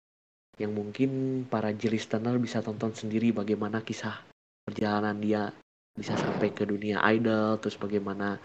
yang 0.58 0.70
mungkin 0.70 1.42
para 1.50 1.74
listener 1.74 2.38
bisa 2.38 2.62
tonton 2.62 2.94
sendiri 2.94 3.34
bagaimana 3.34 3.82
kisah 3.82 4.22
perjalanan 4.62 5.18
dia 5.18 5.50
bisa 5.94 6.14
sampai 6.14 6.54
ke 6.54 6.62
dunia 6.66 7.02
idol 7.10 7.58
terus 7.58 7.74
bagaimana 7.78 8.38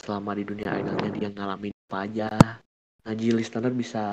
selama 0.00 0.32
di 0.34 0.44
dunia 0.48 0.80
idolnya 0.80 1.10
dia 1.12 1.28
ngalamin 1.30 1.72
apa 1.90 1.96
aja 2.08 2.28
J 3.04 3.34
listener 3.36 3.72
bisa 3.74 4.04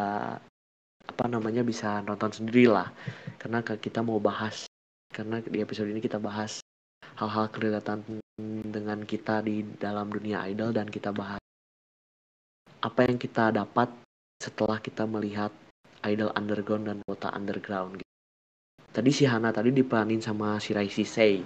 apa 1.07 1.25
namanya 1.31 1.63
bisa 1.63 2.03
nonton 2.03 2.29
sendiri 2.33 2.67
lah 2.67 2.91
karena 3.39 3.63
kita 3.63 4.03
mau 4.03 4.19
bahas 4.19 4.67
karena 5.13 5.39
di 5.39 5.63
episode 5.63 5.87
ini 5.89 6.03
kita 6.03 6.19
bahas 6.19 6.59
hal-hal 7.17 7.49
kelihatan 7.49 8.03
dengan 8.67 9.01
kita 9.07 9.41
di 9.41 9.65
dalam 9.81 10.11
dunia 10.11 10.45
idol 10.45 10.75
dan 10.75 10.85
kita 10.91 11.09
bahas 11.15 11.41
apa 12.83 13.09
yang 13.09 13.17
kita 13.17 13.49
dapat 13.49 13.89
setelah 14.37 14.77
kita 14.77 15.09
melihat 15.09 15.49
idol 16.05 16.29
underground 16.37 16.85
dan 16.85 16.97
kota 17.09 17.33
underground 17.33 17.97
gitu. 17.97 18.13
Tadi 18.93 19.09
si 19.13 19.25
Hana 19.25 19.49
tadi 19.49 19.73
diperanin 19.73 20.21
sama 20.21 20.61
si 20.61 20.73
Rai 20.77 20.89
Sisei. 20.89 21.41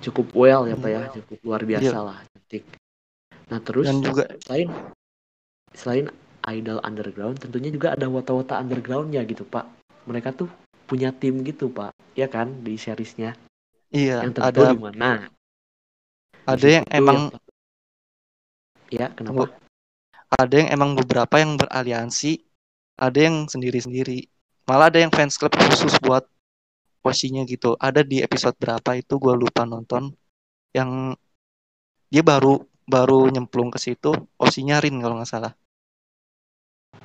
Cukup 0.00 0.32
well 0.36 0.64
ya 0.68 0.76
Pak 0.76 0.90
ya, 0.90 1.02
cukup 1.12 1.38
luar 1.44 1.62
biasa 1.64 1.96
Iya. 1.96 2.00
lah, 2.04 2.18
cantik. 2.24 2.64
Nah, 3.52 3.60
terus 3.60 3.84
Dan 3.84 4.00
juga 4.00 4.24
selain 4.44 4.68
selain 5.74 6.06
idol 6.44 6.78
underground 6.84 7.40
tentunya 7.40 7.72
juga 7.72 7.96
ada 7.96 8.06
wata-wata 8.08 8.60
undergroundnya 8.60 9.24
gitu 9.24 9.44
Pak. 9.48 9.66
Mereka 10.08 10.36
tuh 10.36 10.48
punya 10.84 11.10
tim 11.10 11.40
gitu 11.44 11.72
Pak, 11.72 11.96
ya 12.12 12.28
kan 12.28 12.60
di 12.60 12.76
seriesnya. 12.76 13.36
iya 13.88 14.24
Yang 14.24 14.44
ada 14.44 14.60
di 14.72 14.78
mana? 14.78 15.10
Ada 16.44 16.66
yang 16.80 16.86
emang 16.92 17.32
ya 18.92 19.08
kenapa? 19.16 19.48
ada 20.34 20.54
yang 20.58 20.68
emang 20.74 20.98
beberapa 20.98 21.38
yang 21.38 21.54
beraliansi, 21.54 22.42
ada 22.98 23.18
yang 23.18 23.46
sendiri-sendiri. 23.46 24.26
Malah 24.66 24.90
ada 24.90 24.98
yang 24.98 25.12
fans 25.14 25.38
club 25.38 25.54
khusus 25.54 25.94
buat 26.02 26.26
posisinya 27.04 27.46
gitu. 27.46 27.78
Ada 27.78 28.02
di 28.02 28.24
episode 28.24 28.56
berapa 28.58 28.98
itu 28.98 29.14
gue 29.20 29.34
lupa 29.36 29.62
nonton 29.62 30.10
yang 30.74 31.14
dia 32.10 32.24
baru 32.24 32.58
baru 32.84 33.28
nyemplung 33.32 33.72
ke 33.72 33.80
situ, 33.80 34.12
osinya 34.36 34.80
Rin 34.80 35.00
kalau 35.00 35.18
nggak 35.20 35.30
salah. 35.30 35.52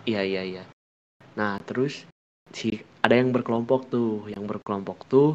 Iya 0.05 0.21
iya 0.23 0.41
iya. 0.43 0.63
Nah 1.35 1.59
terus 1.63 2.05
si 2.53 2.79
ada 3.01 3.15
yang 3.15 3.31
berkelompok 3.31 3.89
tuh, 3.89 4.27
yang 4.31 4.43
berkelompok 4.45 5.07
tuh 5.07 5.29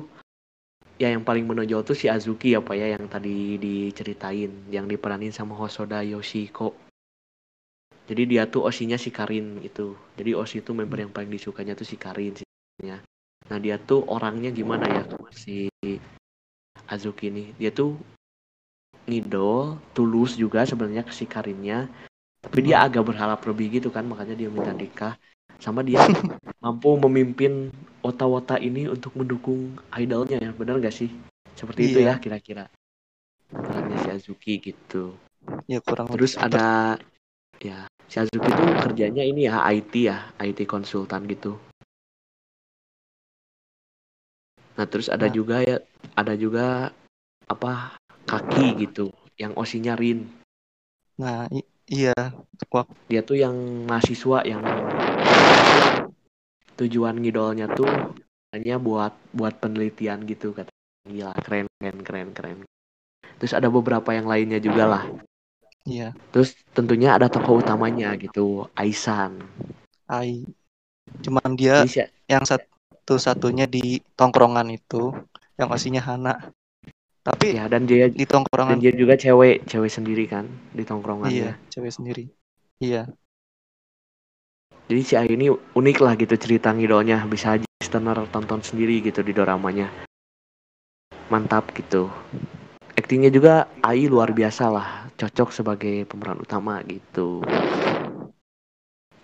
ya 0.95 1.11
yang 1.11 1.27
paling 1.27 1.43
menonjol 1.43 1.83
tuh 1.83 1.99
si 1.99 2.07
Azuki 2.07 2.55
apa 2.55 2.79
ya 2.79 2.95
yang 2.95 3.11
tadi 3.11 3.59
diceritain, 3.59 4.71
yang 4.71 4.87
diperanin 4.87 5.35
sama 5.35 5.59
Hosoda 5.59 6.07
Yoshiko. 6.07 6.71
Jadi 8.05 8.37
dia 8.37 8.45
tuh 8.45 8.69
osinya 8.69 9.01
si 9.01 9.09
Karin 9.09 9.65
itu. 9.65 9.97
Jadi 10.15 10.37
osi 10.37 10.61
itu 10.61 10.77
member 10.77 11.01
yang 11.01 11.11
paling 11.11 11.33
disukanya 11.33 11.73
tuh 11.73 11.89
si 11.89 11.97
Karin 11.97 12.37
sih. 12.37 12.47
Nah 12.85 13.59
dia 13.59 13.81
tuh 13.81 14.05
orangnya 14.09 14.53
gimana 14.53 14.85
ya 14.87 15.03
si 15.33 15.73
Azuki 16.85 17.33
ini? 17.33 17.57
Dia 17.57 17.73
tuh 17.73 17.97
ngidol, 19.05 19.77
tulus 19.93 20.37
juga 20.37 20.65
sebenarnya 20.65 21.05
ke 21.05 21.13
si 21.13 21.25
Karinnya. 21.29 21.89
Tapi 22.45 22.61
dia 22.61 22.85
agak 22.85 23.09
berharap 23.09 23.41
lebih 23.49 23.81
gitu 23.81 23.89
kan, 23.89 24.05
makanya 24.05 24.37
dia 24.37 24.49
minta 24.53 24.73
nikah. 24.73 25.17
Sama 25.61 25.81
dia 25.81 26.01
mampu 26.65 26.93
memimpin 27.09 27.73
wota-wota 28.05 28.61
ini 28.61 28.89
untuk 28.89 29.17
mendukung 29.17 29.77
idolnya 29.97 30.41
ya, 30.41 30.51
benar 30.53 30.81
gak 30.81 30.93
sih? 30.93 31.09
Seperti 31.57 31.93
itu 31.93 31.99
ya 32.05 32.17
Iya. 32.17 32.21
kira-kira. 32.21 32.65
Perannya 33.49 33.97
si 34.03 34.09
Azuki 34.13 34.55
gitu. 34.61 35.15
Ya 35.71 35.81
kurang 35.81 36.11
Terus 36.13 36.37
lebih 36.37 36.45
ada 36.53 36.99
ya 37.63 37.79
si 38.11 38.17
Azuki 38.21 38.49
tuh 38.51 38.69
kerjanya 38.83 39.25
ini 39.25 39.49
ya 39.49 39.63
IT 39.73 39.95
ya, 40.05 40.29
IT 40.43 40.69
konsultan 40.69 41.25
gitu. 41.31 41.57
Nah 44.75 44.87
terus 44.91 45.07
ada 45.07 45.31
Nah. 45.31 45.33
juga 45.33 45.63
ya, 45.63 45.79
ada 46.19 46.35
juga 46.35 46.91
apa 47.47 47.95
kaki 48.35 48.67
gitu, 48.89 49.15
yang 49.39 49.55
osinya 49.55 49.95
Rin. 49.95 50.27
Nah, 51.15 51.47
i- 51.55 51.67
iya. 51.87 52.15
Wak- 52.71 52.91
Dia 53.07 53.23
tuh 53.23 53.39
yang 53.39 53.55
mahasiswa 53.87 54.43
yang 54.43 54.63
tujuan 56.75 57.15
ngidolnya 57.23 57.71
tuh 57.71 57.87
hanya 58.51 58.79
buat 58.83 59.15
buat 59.31 59.55
penelitian 59.63 60.27
gitu 60.27 60.51
kata. 60.51 60.71
Gila 61.07 61.37
keren 61.39 61.67
keren 61.79 61.99
keren 62.03 62.29
keren. 62.35 62.59
Terus 63.39 63.53
ada 63.55 63.69
beberapa 63.71 64.11
yang 64.15 64.27
lainnya 64.27 64.59
juga 64.59 64.85
lah. 64.89 65.05
Iya. 65.85 66.17
Terus 66.33 66.57
tentunya 66.73 67.13
ada 67.15 67.29
tokoh 67.29 67.61
utamanya 67.61 68.17
gitu, 68.17 68.67
Aisan. 68.73 69.45
Ai. 70.09 70.49
Cuman 71.21 71.53
dia 71.55 71.85
si- 71.85 72.01
yang 72.25 72.43
satu-satunya 72.43 73.69
di 73.69 74.01
tongkrongan 74.17 74.73
itu 74.73 75.13
yang 75.61 75.69
osinya 75.71 76.01
Hana. 76.01 76.35
Tapi 77.25 77.57
ya 77.57 77.65
dan 77.73 77.89
dia 77.89 78.13
di 78.13 78.29
dan 78.29 78.45
tongkrongan 78.45 78.77
dia 78.85 78.93
juga 78.93 79.17
cewek 79.17 79.65
cewek 79.65 79.89
sendiri 79.89 80.29
kan 80.29 80.45
di 80.77 80.85
iya, 80.85 80.89
tongkrongannya. 80.93 81.53
cewek 81.73 81.93
sendiri. 81.93 82.25
Iya. 82.85 83.09
Jadi 84.85 85.01
si 85.01 85.17
Ai 85.17 85.33
ini 85.33 85.49
unik 85.49 85.99
lah 86.05 86.21
gitu 86.21 86.37
cerita 86.37 86.69
ngidolnya 86.77 87.25
bisa 87.25 87.57
aja 87.57 87.65
listener 87.81 88.29
tonton 88.29 88.61
sendiri 88.61 89.01
gitu 89.01 89.25
di 89.25 89.33
doramanya. 89.33 89.89
Mantap 91.33 91.73
gitu. 91.73 92.13
Aktingnya 92.93 93.33
juga 93.33 93.73
Ai 93.81 94.05
luar 94.05 94.37
biasa 94.37 94.69
lah, 94.69 95.09
cocok 95.17 95.49
sebagai 95.49 96.05
pemeran 96.05 96.45
utama 96.45 96.85
gitu. 96.85 97.41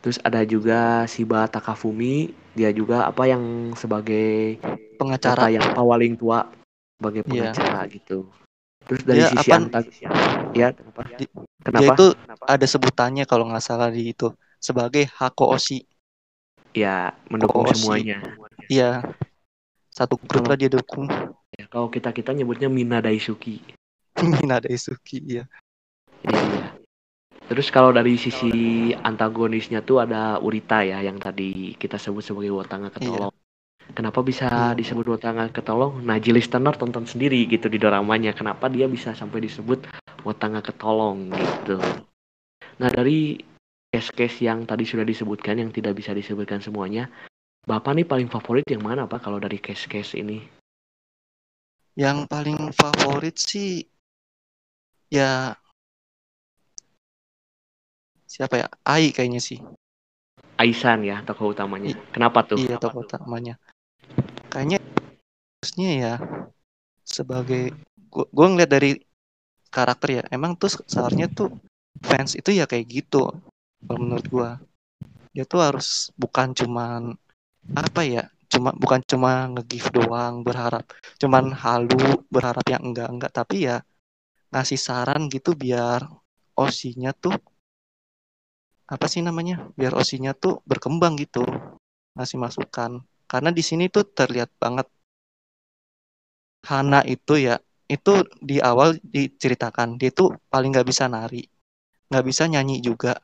Terus 0.01 0.17
ada 0.25 0.41
juga 0.49 1.05
Shiba 1.05 1.45
Takafumi, 1.53 2.33
dia 2.57 2.73
juga 2.73 3.05
apa 3.05 3.29
yang 3.29 3.77
sebagai 3.77 4.57
pengacara 4.97 5.53
yang 5.53 5.77
paling 5.77 6.17
tua 6.17 6.49
sebagai 7.01 7.25
Iya. 7.25 7.57
pengacara 7.57 7.81
gitu. 7.89 8.29
Terus 8.85 9.03
dari 9.09 9.21
Dia 9.25 9.33
sisi 9.33 9.49
apa- 9.49 9.57
antag 9.57 9.85
ya 10.53 10.69
kenapa? 10.77 11.01
Di- 11.17 11.33
Kenapa? 11.65 11.81
dia 11.81 11.89
itu 11.97 12.07
ada 12.45 12.67
sebutannya 12.69 13.25
kalau 13.25 13.49
nggak 13.49 13.65
salah 13.65 13.89
di 13.89 14.13
itu 14.13 14.29
sebagai 14.61 15.09
Hako 15.17 15.57
Oshi 15.57 15.89
ya 16.77 17.17
mendukung 17.33 17.65
semuanya. 17.73 18.21
iya 18.69 19.01
satu 19.89 20.21
grup 20.21 20.45
lah 20.45 20.61
dia 20.61 20.69
dukung 20.69 21.09
Ya, 21.51 21.67
kalau 21.67 21.91
kita 21.91 22.15
kita 22.15 22.31
nyebutnya 22.33 22.71
Mina 22.71 23.03
Daisuki. 23.03 23.61
Mina 24.23 24.61
Daisuki 24.61 25.19
iya 25.25 25.45
Iya, 26.25 26.37
iya. 26.37 26.69
Terus 27.49 27.73
kalau 27.73 27.91
dari 27.91 28.15
sisi 28.15 28.53
antagonisnya 28.95 29.81
tuh 29.83 30.05
ada 30.05 30.37
Urita 30.39 30.85
ya 30.87 31.01
yang 31.03 31.17
tadi 31.19 31.75
kita 31.75 31.97
sebut 31.99 32.23
sebagai 32.23 32.53
Wotanga 32.55 32.93
ketolong. 32.93 33.35
Kenapa 33.91 34.23
bisa 34.23 34.73
disebut 34.79 35.07
Wotanga 35.17 35.51
ketolong? 35.51 36.01
Nah, 36.03 36.17
Ji 36.23 36.31
listener 36.31 36.75
tonton 36.79 37.05
sendiri 37.05 37.45
gitu 37.51 37.67
di 37.67 37.77
doramanya. 37.77 38.31
Kenapa 38.33 38.71
dia 38.71 38.87
bisa 38.87 39.13
sampai 39.13 39.43
disebut 39.45 39.87
Wotanga 40.23 40.63
ketolong 40.63 41.31
gitu. 41.35 41.77
Nah, 42.81 42.89
dari 42.89 43.41
case-case 43.91 44.47
yang 44.47 44.65
tadi 44.65 44.87
sudah 44.87 45.03
disebutkan 45.03 45.59
yang 45.59 45.75
tidak 45.75 45.99
bisa 45.99 46.15
disebutkan 46.15 46.63
semuanya, 46.63 47.11
Bapak 47.67 47.93
nih 47.93 48.09
paling 48.09 48.33
favorit 48.33 48.65
yang 48.71 48.81
mana 48.81 49.05
Pak 49.05 49.21
kalau 49.27 49.37
dari 49.37 49.61
case-case 49.61 50.17
ini? 50.17 50.61
yang 51.99 52.25
paling 52.25 52.71
favorit 52.73 53.37
sih 53.37 53.85
ya 55.11 55.53
siapa 58.31 58.63
ya 58.63 58.67
Ai 58.87 59.11
kayaknya 59.11 59.43
sih 59.43 59.59
Aisan 60.61 61.09
ya 61.09 61.25
tokoh 61.25 61.57
utamanya. 61.57 61.97
Kenapa 62.13 62.45
tuh? 62.45 62.61
iya 62.61 62.77
tokoh 62.77 63.05
utamanya 63.05 63.57
kayaknya 64.51 64.79
harusnya 65.63 65.91
ya 65.95 66.15
sebagai 67.07 67.71
gua, 68.11 68.47
ngeliat 68.51 68.71
dari 68.71 68.91
karakter 69.71 70.09
ya 70.21 70.23
emang 70.35 70.59
tuh 70.59 70.71
seharusnya 70.91 71.31
tuh 71.31 71.55
fans 72.03 72.35
itu 72.35 72.51
ya 72.51 72.67
kayak 72.67 72.87
gitu 72.91 73.31
kalau 73.87 73.99
menurut 74.03 74.27
gua. 74.29 74.51
Dia 75.31 75.47
tuh 75.47 75.63
harus 75.63 76.11
bukan 76.19 76.51
cuman 76.51 77.15
apa 77.79 78.03
ya 78.03 78.27
cuma 78.51 78.75
bukan 78.75 78.99
cuma 79.07 79.47
nge-give 79.55 79.95
doang 79.95 80.43
berharap 80.43 80.83
cuman 81.23 81.55
halu 81.55 82.19
berharap 82.27 82.67
yang 82.67 82.83
enggak 82.83 83.07
enggak 83.07 83.31
tapi 83.31 83.71
ya 83.71 83.79
ngasih 84.51 84.75
saran 84.75 85.31
gitu 85.31 85.55
biar 85.55 86.03
osinya 86.59 87.15
tuh 87.15 87.39
apa 88.91 89.07
sih 89.07 89.23
namanya 89.23 89.71
biar 89.79 89.95
osinya 89.95 90.35
tuh 90.35 90.59
berkembang 90.67 91.15
gitu 91.15 91.47
ngasih 92.19 92.43
masukan 92.43 93.07
karena 93.31 93.51
di 93.55 93.63
sini 93.63 93.87
tuh 93.87 94.03
terlihat 94.19 94.51
banget. 94.59 94.91
Hana 96.67 97.01
itu 97.07 97.35
ya 97.41 97.57
itu 97.87 98.27
di 98.43 98.59
awal 98.61 98.99
diceritakan 99.01 99.99
dia 99.99 100.11
tuh 100.13 100.35
paling 100.53 100.71
nggak 100.75 100.89
bisa 100.91 101.09
nari 101.09 101.43
nggak 102.11 102.27
bisa 102.27 102.43
nyanyi 102.51 102.83
juga. 102.83 103.15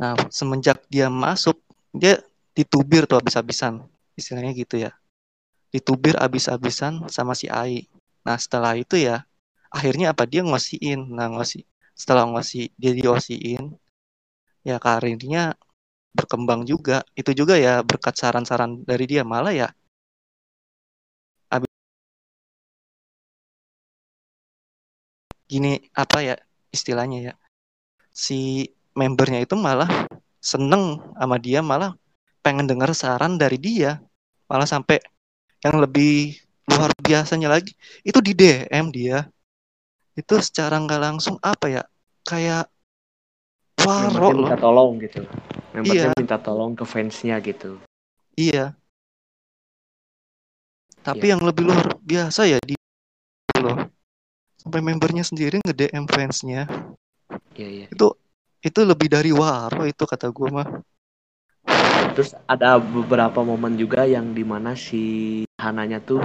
Nah 0.00 0.16
semenjak 0.32 0.88
dia 0.88 1.12
masuk 1.12 1.60
dia 1.92 2.16
ditubir 2.56 3.04
tuh 3.04 3.20
habis-habisan 3.20 3.84
istilahnya 4.16 4.56
gitu 4.56 4.80
ya. 4.80 4.96
Ditubir 5.68 6.16
habis-habisan 6.16 7.06
sama 7.12 7.36
si 7.36 7.46
Ai. 7.52 7.86
Nah 8.24 8.40
setelah 8.40 8.72
itu 8.74 8.96
ya 8.96 9.28
akhirnya 9.68 10.16
apa? 10.16 10.24
Dia 10.24 10.40
ngosiin. 10.42 11.12
Nah 11.12 11.28
ngosi 11.28 11.68
setelah 11.92 12.24
ngosi 12.24 12.72
dia 12.80 12.96
diosiin. 12.96 13.76
Ya 14.64 14.80
karirnya 14.80 15.60
berkembang 16.16 16.66
juga. 16.68 17.02
Itu 17.14 17.30
juga 17.36 17.54
ya 17.58 17.82
berkat 17.86 18.14
saran-saran 18.18 18.82
dari 18.86 19.04
dia. 19.10 19.22
Malah 19.26 19.54
ya 19.54 19.68
gini 25.50 25.82
apa 25.98 26.22
ya 26.22 26.38
istilahnya 26.70 27.18
ya 27.26 27.34
si 28.14 28.70
membernya 28.94 29.42
itu 29.42 29.58
malah 29.58 30.06
seneng 30.38 31.02
sama 31.18 31.36
dia 31.42 31.58
malah 31.58 31.98
pengen 32.40 32.70
dengar 32.70 32.94
saran 32.94 33.36
dari 33.36 33.58
dia. 33.60 34.00
Malah 34.50 34.66
sampai 34.66 34.98
yang 35.62 35.78
lebih 35.78 36.38
luar 36.66 36.90
biasanya 37.02 37.50
lagi 37.50 37.74
itu 38.02 38.18
di 38.22 38.32
DM 38.34 38.90
dia. 38.90 39.26
Itu 40.14 40.38
secara 40.42 40.78
nggak 40.80 41.00
langsung 41.02 41.36
apa 41.42 41.66
ya 41.70 41.82
kayak 42.26 42.66
waro 43.86 44.08
Membernya 44.10 44.34
loh 44.34 44.48
minta 44.48 44.58
tolong 44.58 44.90
gitu. 45.00 45.22
Membernya 45.70 46.10
Iya. 46.10 46.18
minta 46.18 46.36
tolong 46.38 46.72
ke 46.74 46.84
fansnya 46.84 47.36
gitu. 47.40 47.78
iya 48.36 48.74
tapi 51.00 51.28
Iya. 51.28 51.32
yang 51.36 51.42
lebih 51.44 51.64
luar 51.68 51.96
biasa 52.04 52.44
ya 52.44 52.58
di 52.60 52.76
loh 53.60 53.76
sampai 54.60 54.80
membernya 54.84 55.24
sendiri 55.24 55.60
nge 55.60 55.72
DM 55.72 56.04
fansnya 56.08 56.68
Iya, 57.56 57.68
iya. 57.68 57.86
itu 57.88 58.06
itu 58.60 58.80
lebih 58.84 59.08
dari 59.08 59.32
waro 59.32 59.84
itu 59.88 60.04
kata 60.04 60.28
gue 60.28 60.48
mah 60.52 60.68
Terus 62.10 62.34
ada 62.50 62.74
beberapa 62.76 63.40
momen 63.46 63.78
juga 63.78 64.02
yang 64.02 64.34
di 64.34 64.42
mana 64.42 64.74
si 64.74 65.40
Hananya 65.62 66.02
tuh 66.02 66.18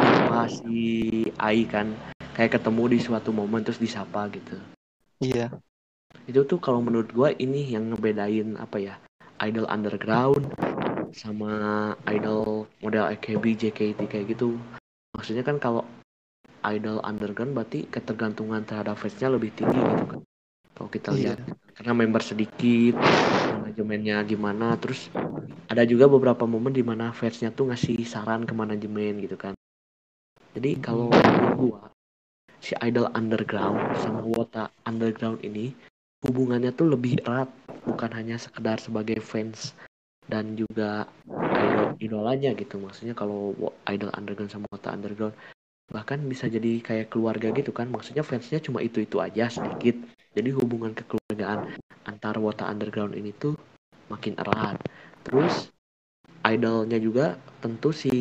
si 0.50 1.24
Ai 1.38 1.64
kan 1.70 1.94
kayak 2.34 2.58
ketemu 2.60 2.96
di 2.96 3.00
suatu 3.00 3.30
momen 3.32 3.62
terus 3.64 3.78
disapa 3.80 4.28
gitu. 4.34 4.58
iya 5.22 5.54
Itu 6.24 6.48
tuh 6.48 6.58
kalau 6.64 6.80
menurut 6.80 7.12
gua 7.12 7.30
ini 7.36 7.76
yang 7.76 7.92
ngebedain 7.92 8.56
apa 8.56 8.78
ya 8.80 8.96
idol 9.44 9.68
underground 9.68 10.48
sama 11.12 11.94
idol 12.08 12.68
model 12.80 13.12
AKB, 13.12 13.56
JKT 13.56 14.00
kayak 14.08 14.36
gitu. 14.36 14.56
Maksudnya 15.16 15.44
kan 15.44 15.60
kalau 15.60 15.84
idol 16.66 17.00
underground 17.06 17.54
berarti 17.54 17.86
ketergantungan 17.88 18.66
terhadap 18.66 18.98
fansnya 18.98 19.32
lebih 19.32 19.54
tinggi 19.54 19.80
gitu 19.80 20.06
kan. 20.18 20.22
Kalau 20.76 20.90
kita 20.92 21.10
Iya. 21.16 21.20
lihat 21.36 21.40
karena 21.76 21.94
member 21.96 22.24
sedikit, 22.24 23.00
manajemennya 23.60 24.24
gimana, 24.28 24.76
terus 24.76 25.08
ada 25.72 25.84
juga 25.88 26.08
beberapa 26.12 26.44
momen 26.44 26.76
di 26.76 26.84
mana 26.84 27.16
fansnya 27.16 27.52
tuh 27.52 27.72
ngasih 27.72 28.04
saran 28.04 28.44
ke 28.44 28.52
manajemen 28.52 29.24
gitu 29.24 29.40
kan. 29.40 29.56
Jadi 30.56 30.80
kalau 30.80 31.12
gua 31.56 31.92
si 32.60 32.74
idol 32.82 33.08
underground 33.14 33.78
sama 34.02 34.24
Wota 34.26 34.72
underground 34.88 35.44
ini 35.46 35.76
hubungannya 36.26 36.74
tuh 36.74 36.90
lebih 36.90 37.22
erat, 37.22 37.48
bukan 37.86 38.12
hanya 38.18 38.36
sekedar 38.42 38.82
sebagai 38.82 39.22
fans 39.22 39.78
dan 40.26 40.58
juga 40.58 41.06
idol 41.38 41.94
idolanya 42.02 42.52
gitu. 42.58 42.82
Maksudnya 42.82 43.14
kalau 43.14 43.54
idol 43.86 44.10
underground 44.18 44.52
sama 44.52 44.66
Wota 44.74 44.90
underground 44.92 45.38
bahkan 45.94 46.18
bisa 46.26 46.50
jadi 46.50 46.82
kayak 46.82 47.14
keluarga 47.14 47.54
gitu 47.54 47.70
kan. 47.70 47.86
Maksudnya 47.94 48.26
fansnya 48.26 48.58
cuma 48.58 48.82
itu-itu 48.82 49.22
aja 49.22 49.48
sedikit. 49.48 49.96
Jadi 50.34 50.50
hubungan 50.52 50.98
kekeluargaan 50.98 51.78
antar 52.10 52.36
Wota 52.42 52.66
underground 52.66 53.14
ini 53.14 53.30
tuh 53.38 53.54
makin 54.10 54.34
erat. 54.42 54.82
Terus 55.22 55.70
idolnya 56.46 57.02
juga 57.02 57.38
tentu 57.62 57.90
si 57.90 58.14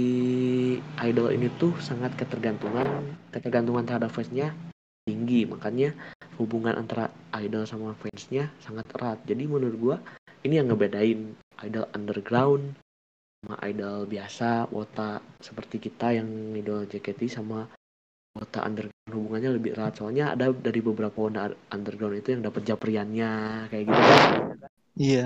idol 1.01 1.29
ini 1.37 1.53
tuh 1.61 1.77
sangat 1.81 2.17
ketergantungan 2.17 2.89
ketergantungan 3.29 3.85
terhadap 3.85 4.09
fansnya 4.09 4.57
tinggi 5.05 5.45
makanya 5.45 5.93
hubungan 6.39 6.75
antara 6.75 7.11
idol 7.39 7.67
sama 7.67 7.95
fansnya 7.99 8.51
sangat 8.63 8.87
erat. 8.95 9.19
Jadi 9.27 9.45
menurut 9.47 9.77
gua 9.79 9.97
ini 10.45 10.61
yang 10.61 10.69
ngebedain 10.69 11.35
idol 11.65 11.87
underground 11.97 12.77
sama 13.45 13.61
idol 13.69 14.09
biasa 14.09 14.73
wota 14.73 15.21
seperti 15.41 15.77
kita 15.77 16.17
yang 16.17 16.29
idol 16.57 16.89
JKT 16.89 17.29
sama 17.29 17.69
wota 18.35 18.65
underground. 18.65 18.93
Hubungannya 19.13 19.51
lebih 19.57 19.77
erat. 19.77 20.01
Soalnya 20.01 20.33
ada 20.33 20.51
dari 20.51 20.81
beberapa 20.81 21.15
wota 21.15 21.53
underground 21.71 22.19
itu 22.19 22.35
yang 22.35 22.43
dapat 22.45 22.63
japriannya 22.65 23.31
kayak 23.71 23.85
gitu 23.89 24.01
kan. 24.01 24.31
Iya. 24.95 25.25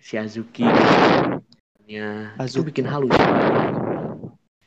Si 0.00 0.14
Azuki. 0.18 0.64
Ya 1.84 2.34
itu 2.34 2.60
Azuki. 2.60 2.72
bikin 2.72 2.86
halu 2.88 3.08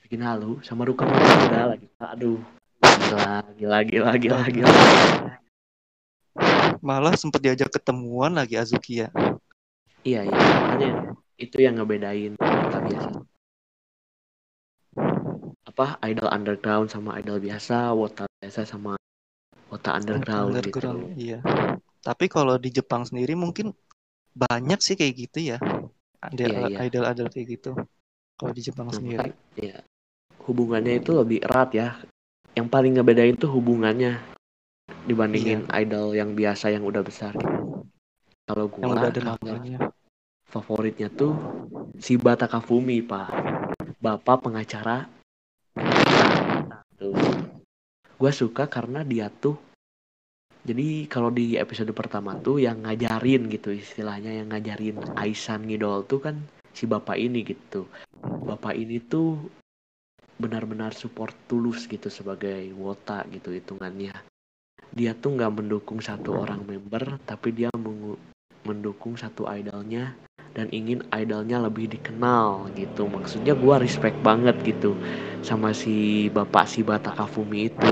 bikin 0.07 0.23
halu 0.23 0.63
sama 0.63 0.87
Ruka 0.87 1.03
Matsuda 1.03 1.75
lagi. 1.75 1.87
Aduh. 1.99 2.39
Gila 2.79 3.43
gila 3.57 3.79
gila 3.83 4.11
gila 4.19 4.41
gila 4.51 4.71
malah 6.81 7.13
sempat 7.17 7.41
diajak 7.43 7.69
ketemuan 7.73 8.33
lagi 8.35 8.55
Azuki 8.57 9.03
ya? 9.05 9.09
Iya 10.05 10.23
iya. 10.23 10.37
Makanya 10.37 10.91
itu 11.37 11.57
yang 11.61 11.75
ngebedain 11.77 12.33
kita 12.37 12.79
biasa. 12.81 13.09
Apa 15.67 16.01
idol 16.09 16.29
underground 16.31 16.87
sama 16.89 17.19
idol 17.21 17.37
biasa 17.37 17.93
wota 17.93 18.25
biasa 18.41 18.65
sama 18.65 18.97
wota 19.69 19.93
underground, 19.99 20.55
Underground, 20.55 21.11
gitu 21.11 21.19
iya. 21.19 21.39
Tapi 22.01 22.25
kalau 22.31 22.55
di 22.55 22.71
Jepang 22.71 23.03
sendiri 23.03 23.35
mungkin 23.35 23.75
banyak 24.31 24.79
sih 24.79 24.95
kayak 24.95 25.13
gitu 25.27 25.53
ya. 25.53 25.57
Ada 26.23 26.43
Iya, 26.49 26.59
iya. 26.71 26.77
idol 26.87 27.03
idol 27.05 27.27
kayak 27.29 27.47
gitu 27.59 27.71
kalau 28.39 28.51
di 28.55 28.61
Jepang 28.63 28.87
Nah, 28.89 28.95
sendiri. 28.95 29.29
makanya, 29.29 29.35
ya, 29.59 29.77
hubungannya 30.47 30.93
itu 31.03 31.11
lebih 31.13 31.39
erat 31.45 31.69
ya. 31.75 31.87
Yang 32.57 32.67
paling 32.73 32.91
ngebedain 32.97 33.35
tuh 33.37 33.51
hubungannya 33.53 34.17
dibandingin 35.07 35.71
idol 35.71 36.11
yang 36.11 36.35
biasa 36.35 36.75
yang 36.75 36.83
udah 36.83 37.01
besar 37.01 37.31
gitu. 37.33 37.87
Kalau 38.43 38.67
yang 38.67 38.75
gua 38.75 38.87
udah 38.91 39.09
ada 39.09 39.21
namanya 39.23 39.79
favoritnya 40.47 41.07
tuh 41.07 41.35
Shiba 41.97 42.35
Takafumi, 42.35 42.99
Pak. 43.01 43.31
Bapak 44.03 44.45
pengacara 44.45 45.07
tuh. 46.99 47.15
Gua 48.19 48.31
suka 48.35 48.67
karena 48.67 49.07
dia 49.07 49.31
tuh 49.31 49.55
jadi 50.67 51.07
kalau 51.07 51.31
di 51.31 51.55
episode 51.55 51.95
pertama 51.95 52.35
tuh 52.43 52.59
yang 52.59 52.83
ngajarin 52.83 53.47
gitu 53.47 53.71
istilahnya 53.71 54.43
yang 54.43 54.51
ngajarin 54.51 54.99
Aisan 55.15 55.63
ngidol 55.63 56.03
tuh 56.03 56.19
kan 56.19 56.35
si 56.75 56.83
bapak 56.83 57.15
ini 57.15 57.47
gitu. 57.47 57.87
Bapak 58.19 58.75
ini 58.75 58.99
tuh 58.99 59.39
benar-benar 60.35 60.91
support 60.91 61.31
tulus 61.47 61.87
gitu 61.87 62.11
sebagai 62.11 62.67
wota 62.75 63.23
gitu 63.31 63.55
hitungannya. 63.55 64.11
Dia 64.95 65.15
tuh 65.17 65.35
nggak 65.35 65.63
mendukung 65.63 65.99
satu 65.99 66.43
orang 66.43 66.63
member 66.63 67.19
tapi 67.27 67.51
dia 67.51 67.71
mendukung 68.67 69.15
satu 69.15 69.47
idolnya 69.47 70.15
dan 70.57 70.73
ingin 70.73 71.05
idolnya 71.13 71.61
lebih 71.61 71.85
dikenal 71.85 72.73
gitu. 72.73 73.05
Maksudnya 73.05 73.53
gua 73.53 73.77
respect 73.77 74.17
banget 74.25 74.57
gitu 74.65 74.97
sama 75.45 75.71
si 75.71 76.27
bapak 76.33 76.65
si 76.65 76.81
Takafumi 76.81 77.69
itu. 77.69 77.89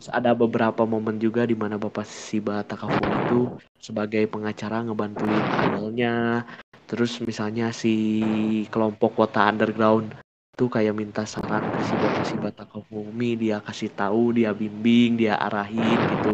Terus 0.00 0.08
ada 0.14 0.32
beberapa 0.32 0.86
momen 0.88 1.20
juga 1.20 1.44
di 1.44 1.58
mana 1.58 1.76
bapak 1.76 2.06
Shiba 2.06 2.62
Takafumi 2.64 3.26
itu 3.26 3.40
sebagai 3.82 4.24
pengacara 4.30 4.80
ngebantuin 4.86 5.44
idolnya. 5.66 6.46
Terus 6.86 7.18
misalnya 7.22 7.70
si 7.74 8.22
kelompok 8.70 9.18
kota 9.18 9.46
underground 9.46 10.14
tuh 10.56 10.68
kayak 10.68 10.94
minta 10.96 11.22
saran 11.24 11.62
ke 11.62 11.80
si 11.86 11.94
bapak 11.96 12.24
Shiba 12.26 12.50
Takafumi, 12.52 13.38
dia 13.38 13.58
kasih 13.62 13.90
tahu, 13.92 14.36
dia 14.36 14.50
bimbing, 14.54 15.16
dia 15.20 15.38
arahin 15.38 15.98
gitu. 16.18 16.32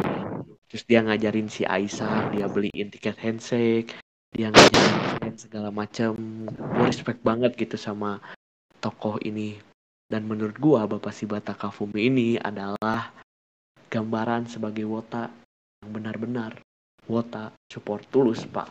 Terus 0.67 0.83
dia 0.83 0.99
ngajarin 1.05 1.47
si 1.47 1.63
Aisyah, 1.63 2.33
dia 2.35 2.45
beliin 2.51 2.91
tiket 2.91 3.15
handshake, 3.17 3.95
dia 4.35 4.51
ngajarin 4.51 5.35
segala 5.39 5.69
macam. 5.71 6.13
Gue 6.53 6.85
respect 6.85 7.23
banget 7.23 7.55
gitu 7.55 7.79
sama 7.79 8.19
tokoh 8.83 9.21
ini. 9.23 9.57
Dan 10.07 10.23
menurut 10.23 10.55
gua 10.55 10.87
Bapak 10.87 11.11
Shiba 11.11 11.43
Takafumi 11.43 12.07
ini 12.07 12.29
adalah 12.39 13.11
gambaran 13.91 14.47
sebagai 14.47 14.87
wota 14.87 15.27
yang 15.83 15.89
benar-benar 15.91 16.59
wota 17.07 17.55
support 17.71 18.03
tulus 18.11 18.43
pak 18.43 18.67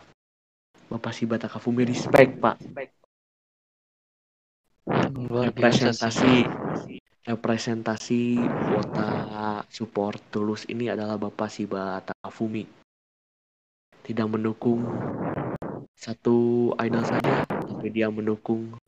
Bapak 0.89 1.13
Shiba 1.13 1.41
Takafumi 1.41 1.89
respect 1.89 2.37
pak 2.37 2.61
sih 2.61 2.73
representasi 5.27 6.47
representasi. 7.27 8.39
wota 8.71 9.11
support 9.67 10.19
tulus 10.31 10.63
ini 10.71 10.87
adalah 10.87 11.19
Bapak 11.19 11.51
Shiba 11.51 11.99
Takafumi 12.01 12.63
tidak 14.07 14.27
mendukung 14.31 14.87
satu 15.91 16.71
idol 16.79 17.03
saja 17.03 17.43
tapi 17.43 17.91
dia 17.91 18.07
mendukung. 18.07 18.79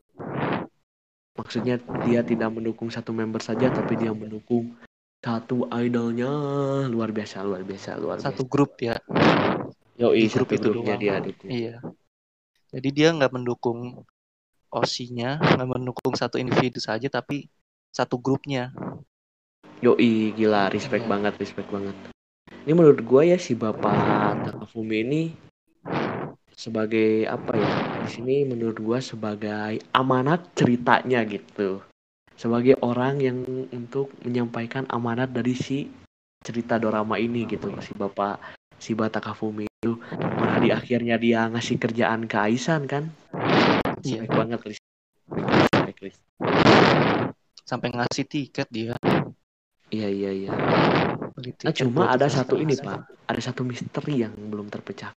Maksudnya 1.36 1.76
dia 2.08 2.24
tidak 2.24 2.48
mendukung 2.56 2.88
satu 2.88 3.12
member 3.12 3.44
saja 3.44 3.68
tapi 3.68 4.00
dia 4.00 4.16
mendukung 4.16 4.72
satu 5.20 5.68
idolnya. 5.68 6.32
Luar 6.88 7.12
biasa 7.12 7.44
luar 7.44 7.68
biasa 7.68 8.00
luar 8.00 8.16
biasa. 8.16 8.32
Satu 8.32 8.48
grup 8.48 8.80
ya. 8.80 8.96
Di 10.00 10.28
grup 10.32 10.48
satu 10.48 10.56
itu 10.56 10.68
grupnya 10.72 10.96
doang. 10.96 11.02
dia 11.04 11.14
dukung. 11.20 11.48
iya. 11.52 11.76
Jadi 12.72 12.88
dia 12.88 13.08
nggak 13.12 13.32
mendukung 13.36 14.00
osinya 14.70 15.36
nggak 15.38 15.68
mendukung 15.68 16.14
satu 16.14 16.38
individu 16.38 16.78
saja 16.78 17.10
tapi 17.10 17.50
satu 17.90 18.16
grupnya 18.16 18.70
Yoi, 19.80 20.36
gila, 20.36 20.68
respect 20.68 21.08
Iya. 21.08 21.10
banget, 21.16 21.32
respect 21.40 21.68
banget. 21.72 21.96
Ini 22.68 22.72
menurut 22.76 23.00
gua 23.00 23.24
ya 23.24 23.40
si 23.40 23.56
Bapak 23.56 24.44
Takafumi 24.44 25.00
ini 25.00 25.22
sebagai 26.52 27.24
apa 27.24 27.56
ya? 27.56 27.72
Di 28.04 28.08
sini 28.12 28.44
menurut 28.44 28.76
gua 28.76 29.00
sebagai 29.00 29.80
amanat 29.96 30.52
ceritanya 30.52 31.24
gitu. 31.24 31.80
Sebagai 32.36 32.76
orang 32.84 33.24
yang 33.24 33.40
untuk 33.72 34.12
menyampaikan 34.20 34.84
amanat 34.92 35.32
dari 35.32 35.56
si 35.56 35.88
cerita 36.44 36.76
dorama 36.76 37.16
ini 37.16 37.48
gitu 37.48 37.72
si 37.80 37.96
Bapak 37.96 38.36
si 38.76 38.92
Takafumi 38.92 39.64
itu 39.68 39.96
mana 40.20 40.60
di 40.60 40.68
akhirnya 40.72 41.16
dia 41.16 41.48
ngasih 41.48 41.80
kerjaan 41.80 42.28
ke 42.28 42.36
Aisan 42.36 42.84
kan? 42.84 43.08
Iya. 44.02 44.24
Banget, 44.26 44.60
respect, 44.64 44.88
respect, 45.30 45.98
respect. 46.00 46.28
sampai 47.62 47.88
ngasih 47.94 48.24
tiket 48.26 48.66
dia 48.66 48.94
Iya, 49.90 50.06
iya, 50.06 50.30
iya. 50.30 50.50
Nah, 50.54 51.74
cuma 51.74 52.14
ada 52.14 52.30
satu 52.30 52.54
ini 52.54 52.78
pak, 52.78 53.10
ada 53.26 53.40
satu 53.42 53.66
misteri 53.66 54.22
yang 54.22 54.30
belum 54.38 54.70
terpecah. 54.70 55.10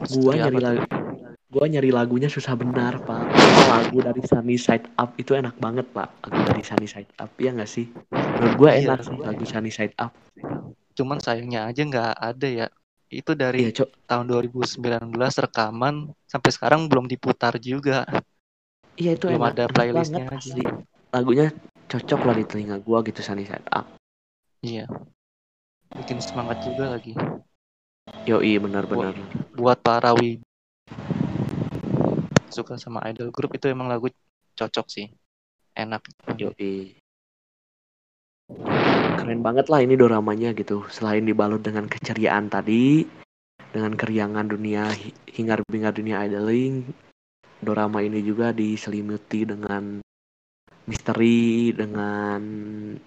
Gua 0.00 0.32
nyari 0.32 0.56
lagu, 0.56 0.84
gua 1.52 1.68
nyari 1.68 1.92
lagunya 1.92 2.32
susah 2.32 2.56
benar 2.56 2.96
pak. 3.04 3.20
Lagu 3.68 4.00
dari 4.00 4.24
Sunny 4.24 4.56
Side 4.56 4.96
Up 4.96 5.12
itu 5.20 5.36
enak 5.36 5.60
banget 5.60 5.92
pak. 5.92 6.08
Lagu 6.24 6.40
dari 6.40 6.64
Sunny 6.64 6.88
Side 6.88 7.12
Up 7.20 7.28
ya 7.36 7.52
nggak 7.52 7.68
sih? 7.68 7.92
Menurut 8.08 8.54
gua 8.56 8.70
Iya. 8.72 8.96
enak 8.96 9.00
sih 9.04 9.16
lagu 9.20 9.44
Sunny 9.44 9.68
Side 9.68 9.96
Up. 10.00 10.12
cuman 10.90 11.16
sayangnya 11.16 11.64
aja 11.64 11.80
nggak 11.80 12.12
ada 12.12 12.48
ya 12.50 12.66
itu 13.10 13.34
dari 13.34 13.66
Iya 13.66 13.82
cok. 13.82 13.88
tahun 14.06 14.24
2019 14.30 15.10
rekaman 15.18 15.94
sampai 16.30 16.50
sekarang 16.54 16.86
belum 16.86 17.10
diputar 17.10 17.58
juga 17.58 18.06
Iya 18.94 19.18
itu 19.18 19.26
belum 19.26 19.42
enak. 19.42 19.52
ada 19.58 19.64
playlistnya 19.66 20.24
asli. 20.30 20.62
Lagunya 21.10 21.50
cocok 21.90 22.20
lah 22.22 22.34
di 22.38 22.44
telinga 22.46 22.78
gua 22.78 23.02
gitu 23.02 23.18
Sunny 23.18 23.42
Side 23.42 23.66
Up. 23.74 23.86
iya 24.62 24.84
bikin 25.90 26.20
semangat 26.20 26.60
juga 26.62 26.92
lagi 26.94 27.16
Yoi 28.28 28.60
benar-benar. 28.60 29.16
buat 29.56 29.80
para 29.80 30.12
wi 30.14 30.38
suka 32.52 32.76
sama 32.76 33.00
idol 33.08 33.32
group 33.32 33.56
itu 33.56 33.66
emang 33.72 33.88
lagu 33.88 34.06
cocok 34.54 34.86
sih 34.86 35.08
enak 35.72 36.04
Yoi. 36.36 36.99
Keren 39.20 39.40
banget 39.44 39.68
lah 39.68 39.84
ini 39.84 39.94
doramanya 39.94 40.50
gitu. 40.56 40.86
Selain 40.90 41.22
dibalut 41.22 41.60
dengan 41.60 41.86
keceriaan 41.86 42.48
tadi, 42.50 43.04
dengan 43.70 43.94
keriangan 43.94 44.50
dunia 44.50 44.90
hi- 44.90 45.14
hingar-bingar 45.30 45.94
dunia 45.94 46.24
idoling, 46.26 46.88
dorama 47.62 48.00
ini 48.00 48.24
juga 48.24 48.50
diselimuti 48.50 49.44
dengan 49.44 50.00
misteri, 50.88 51.70
dengan 51.70 52.40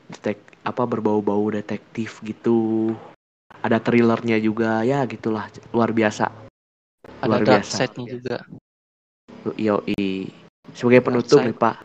detek 0.07 0.39
apa 0.63 0.83
berbau-bau 0.87 1.51
detektif 1.51 2.23
gitu. 2.23 2.93
Ada 3.63 3.83
thrillernya 3.83 4.39
juga 4.39 4.85
ya 4.87 5.03
gitulah 5.09 5.49
luar 5.75 5.91
biasa. 5.91 6.31
ada 7.23 7.27
Luar 7.27 7.43
dark 7.43 7.63
biasa. 7.67 7.75
side-nya 7.83 8.05
juga 8.07 8.37
Yoi. 9.59 10.31
Sebagai 10.71 11.03
penutup 11.03 11.43
nih 11.43 11.55
Pak, 11.55 11.75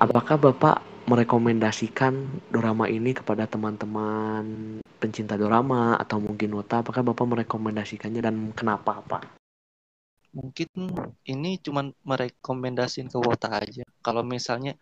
apakah 0.00 0.36
Bapak 0.40 0.95
merekomendasikan 1.06 2.14
dorama 2.50 2.90
ini 2.90 3.14
kepada 3.14 3.46
teman-teman 3.46 4.78
pencinta 4.98 5.38
dorama 5.38 5.94
atau 5.96 6.18
mungkin 6.18 6.54
wota? 6.58 6.82
Apakah 6.82 7.02
Bapak 7.06 7.26
merekomendasikannya 7.26 8.20
dan 8.22 8.36
kenapa 8.52 8.98
Pak? 9.06 9.46
mungkin 10.36 10.68
ini 11.24 11.56
cuman 11.64 11.96
merekomendasiin 12.04 13.08
ke 13.08 13.16
Wota 13.16 13.56
aja 13.56 13.88
kalau 14.04 14.20
misalnya 14.20 14.76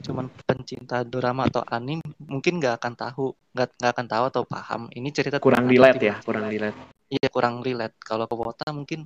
cuman 0.00 0.32
pencinta 0.48 1.04
drama 1.04 1.44
atau 1.44 1.60
anim 1.68 2.00
mungkin 2.24 2.56
nggak 2.56 2.80
akan 2.80 2.94
tahu 2.96 3.36
nggak 3.52 3.68
nggak 3.76 3.92
akan 3.92 4.06
tahu 4.08 4.24
atau 4.32 4.42
paham 4.48 4.88
ini 4.96 5.12
cerita 5.12 5.36
Kurang 5.44 5.68
relate 5.68 6.00
ya, 6.00 6.16
kurang 6.24 6.48
relate. 6.48 6.78
iya 7.12 7.28
kurang 7.28 7.60
relate 7.60 8.00
kalau 8.00 8.24
ke 8.24 8.32
Wota 8.34 8.72
mungkin 8.72 9.04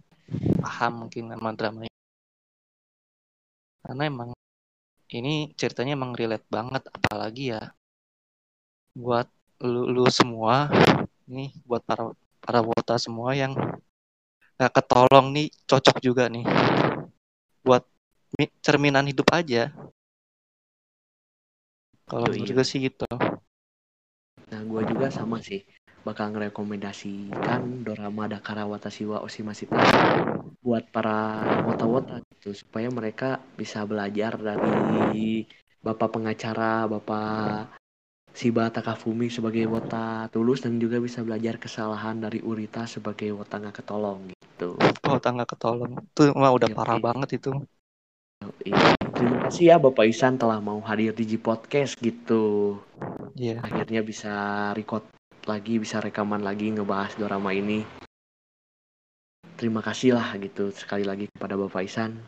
paham 0.62 0.92
mungkin 1.10 1.34
sama 1.34 1.50
dramanya 1.58 1.94
karena 3.82 4.02
emang 4.06 4.37
ini 5.12 5.56
ceritanya 5.56 5.96
emang 5.96 6.12
relate 6.12 6.44
banget 6.52 6.84
apalagi 6.92 7.56
ya 7.56 7.62
buat 8.92 9.28
lu, 9.64 9.88
lu 9.88 10.04
semua 10.12 10.68
nih 11.24 11.52
buat 11.64 11.82
para 11.84 12.12
para 12.42 12.60
wota 12.60 12.96
semua 13.00 13.32
yang 13.32 13.56
nggak 14.58 14.72
ketolong 14.74 15.30
nih 15.30 15.48
cocok 15.70 15.96
juga 16.02 16.26
nih 16.26 16.44
buat 17.62 17.84
mi- 18.36 18.54
cerminan 18.64 19.06
hidup 19.06 19.28
aja. 19.32 19.70
Kalau 22.08 22.32
yoi. 22.32 22.40
gue 22.40 22.64
sih 22.64 22.80
gitu. 22.88 23.04
Nah, 24.48 24.64
gua 24.64 24.80
juga 24.88 25.12
sama 25.12 25.44
sih. 25.44 25.60
Bakal 26.08 26.32
ngerekomendasikan 26.32 27.84
dorama 27.84 28.24
Dakara 28.24 28.64
Watashi 28.64 29.04
wa 29.04 29.20
Oshimashita 29.20 29.76
buat 30.64 30.88
para 30.88 31.44
wota-wota 31.68 32.24
gitu 32.38 32.54
supaya 32.54 32.86
mereka 32.94 33.42
bisa 33.58 33.82
belajar 33.82 34.38
dari 34.38 35.42
Bapak 35.78 36.14
pengacara, 36.14 36.86
Bapak 36.86 37.74
Shiba 38.38 38.70
Takafumi 38.70 39.26
sebagai 39.26 39.66
wota 39.66 40.30
tulus 40.30 40.62
dan 40.62 40.78
juga 40.78 41.02
bisa 41.02 41.26
belajar 41.26 41.58
kesalahan 41.58 42.22
dari 42.22 42.38
Urita 42.38 42.86
sebagai 42.86 43.34
wota 43.34 43.58
nggak 43.58 43.82
ketolong 43.82 44.30
gitu. 44.30 44.78
wota 45.02 45.28
nggak 45.34 45.50
ketolong 45.58 45.98
itu 45.98 46.22
mah 46.38 46.54
udah 46.54 46.70
Yoi. 46.70 46.78
parah 46.78 46.98
banget 47.02 47.42
itu 47.42 47.50
Yoi. 48.46 48.70
terima 49.10 49.38
kasih 49.50 49.64
ya 49.74 49.76
Bapak 49.82 50.06
Isan 50.06 50.38
telah 50.38 50.62
mau 50.62 50.78
hadir 50.86 51.10
di 51.10 51.26
G 51.26 51.42
Podcast 51.42 51.98
gitu. 51.98 52.78
Iya. 53.34 53.58
Akhirnya 53.66 54.06
bisa 54.06 54.34
record 54.74 55.02
lagi, 55.46 55.82
bisa 55.82 55.98
rekaman 55.98 56.42
lagi 56.46 56.70
ngebahas 56.70 57.18
dorama 57.18 57.50
ini. 57.50 57.82
Terima 59.58 59.82
kasih 59.82 60.14
lah 60.14 60.38
gitu 60.38 60.70
sekali 60.70 61.02
lagi 61.02 61.26
kepada 61.34 61.58
Bapak 61.58 61.82
Isan. 61.82 62.22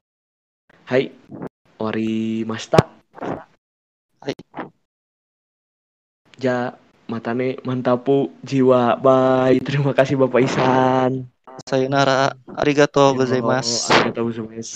Hai, 0.82 1.14
Wari 1.78 2.42
Masta. 2.42 2.82
Hai. 4.18 4.34
Ja, 6.42 6.74
matane 7.06 7.54
mantapu 7.62 8.34
jiwa. 8.42 8.98
Bye. 8.98 9.62
Terima 9.62 9.94
kasih 9.94 10.18
Bapak 10.18 10.42
Isan. 10.42 11.30
Sayonara, 11.70 12.34
arigato 12.58 13.14
gozaimasu. 13.14 13.94
Arigatou 13.94 14.26
gozaimasu. 14.26 14.74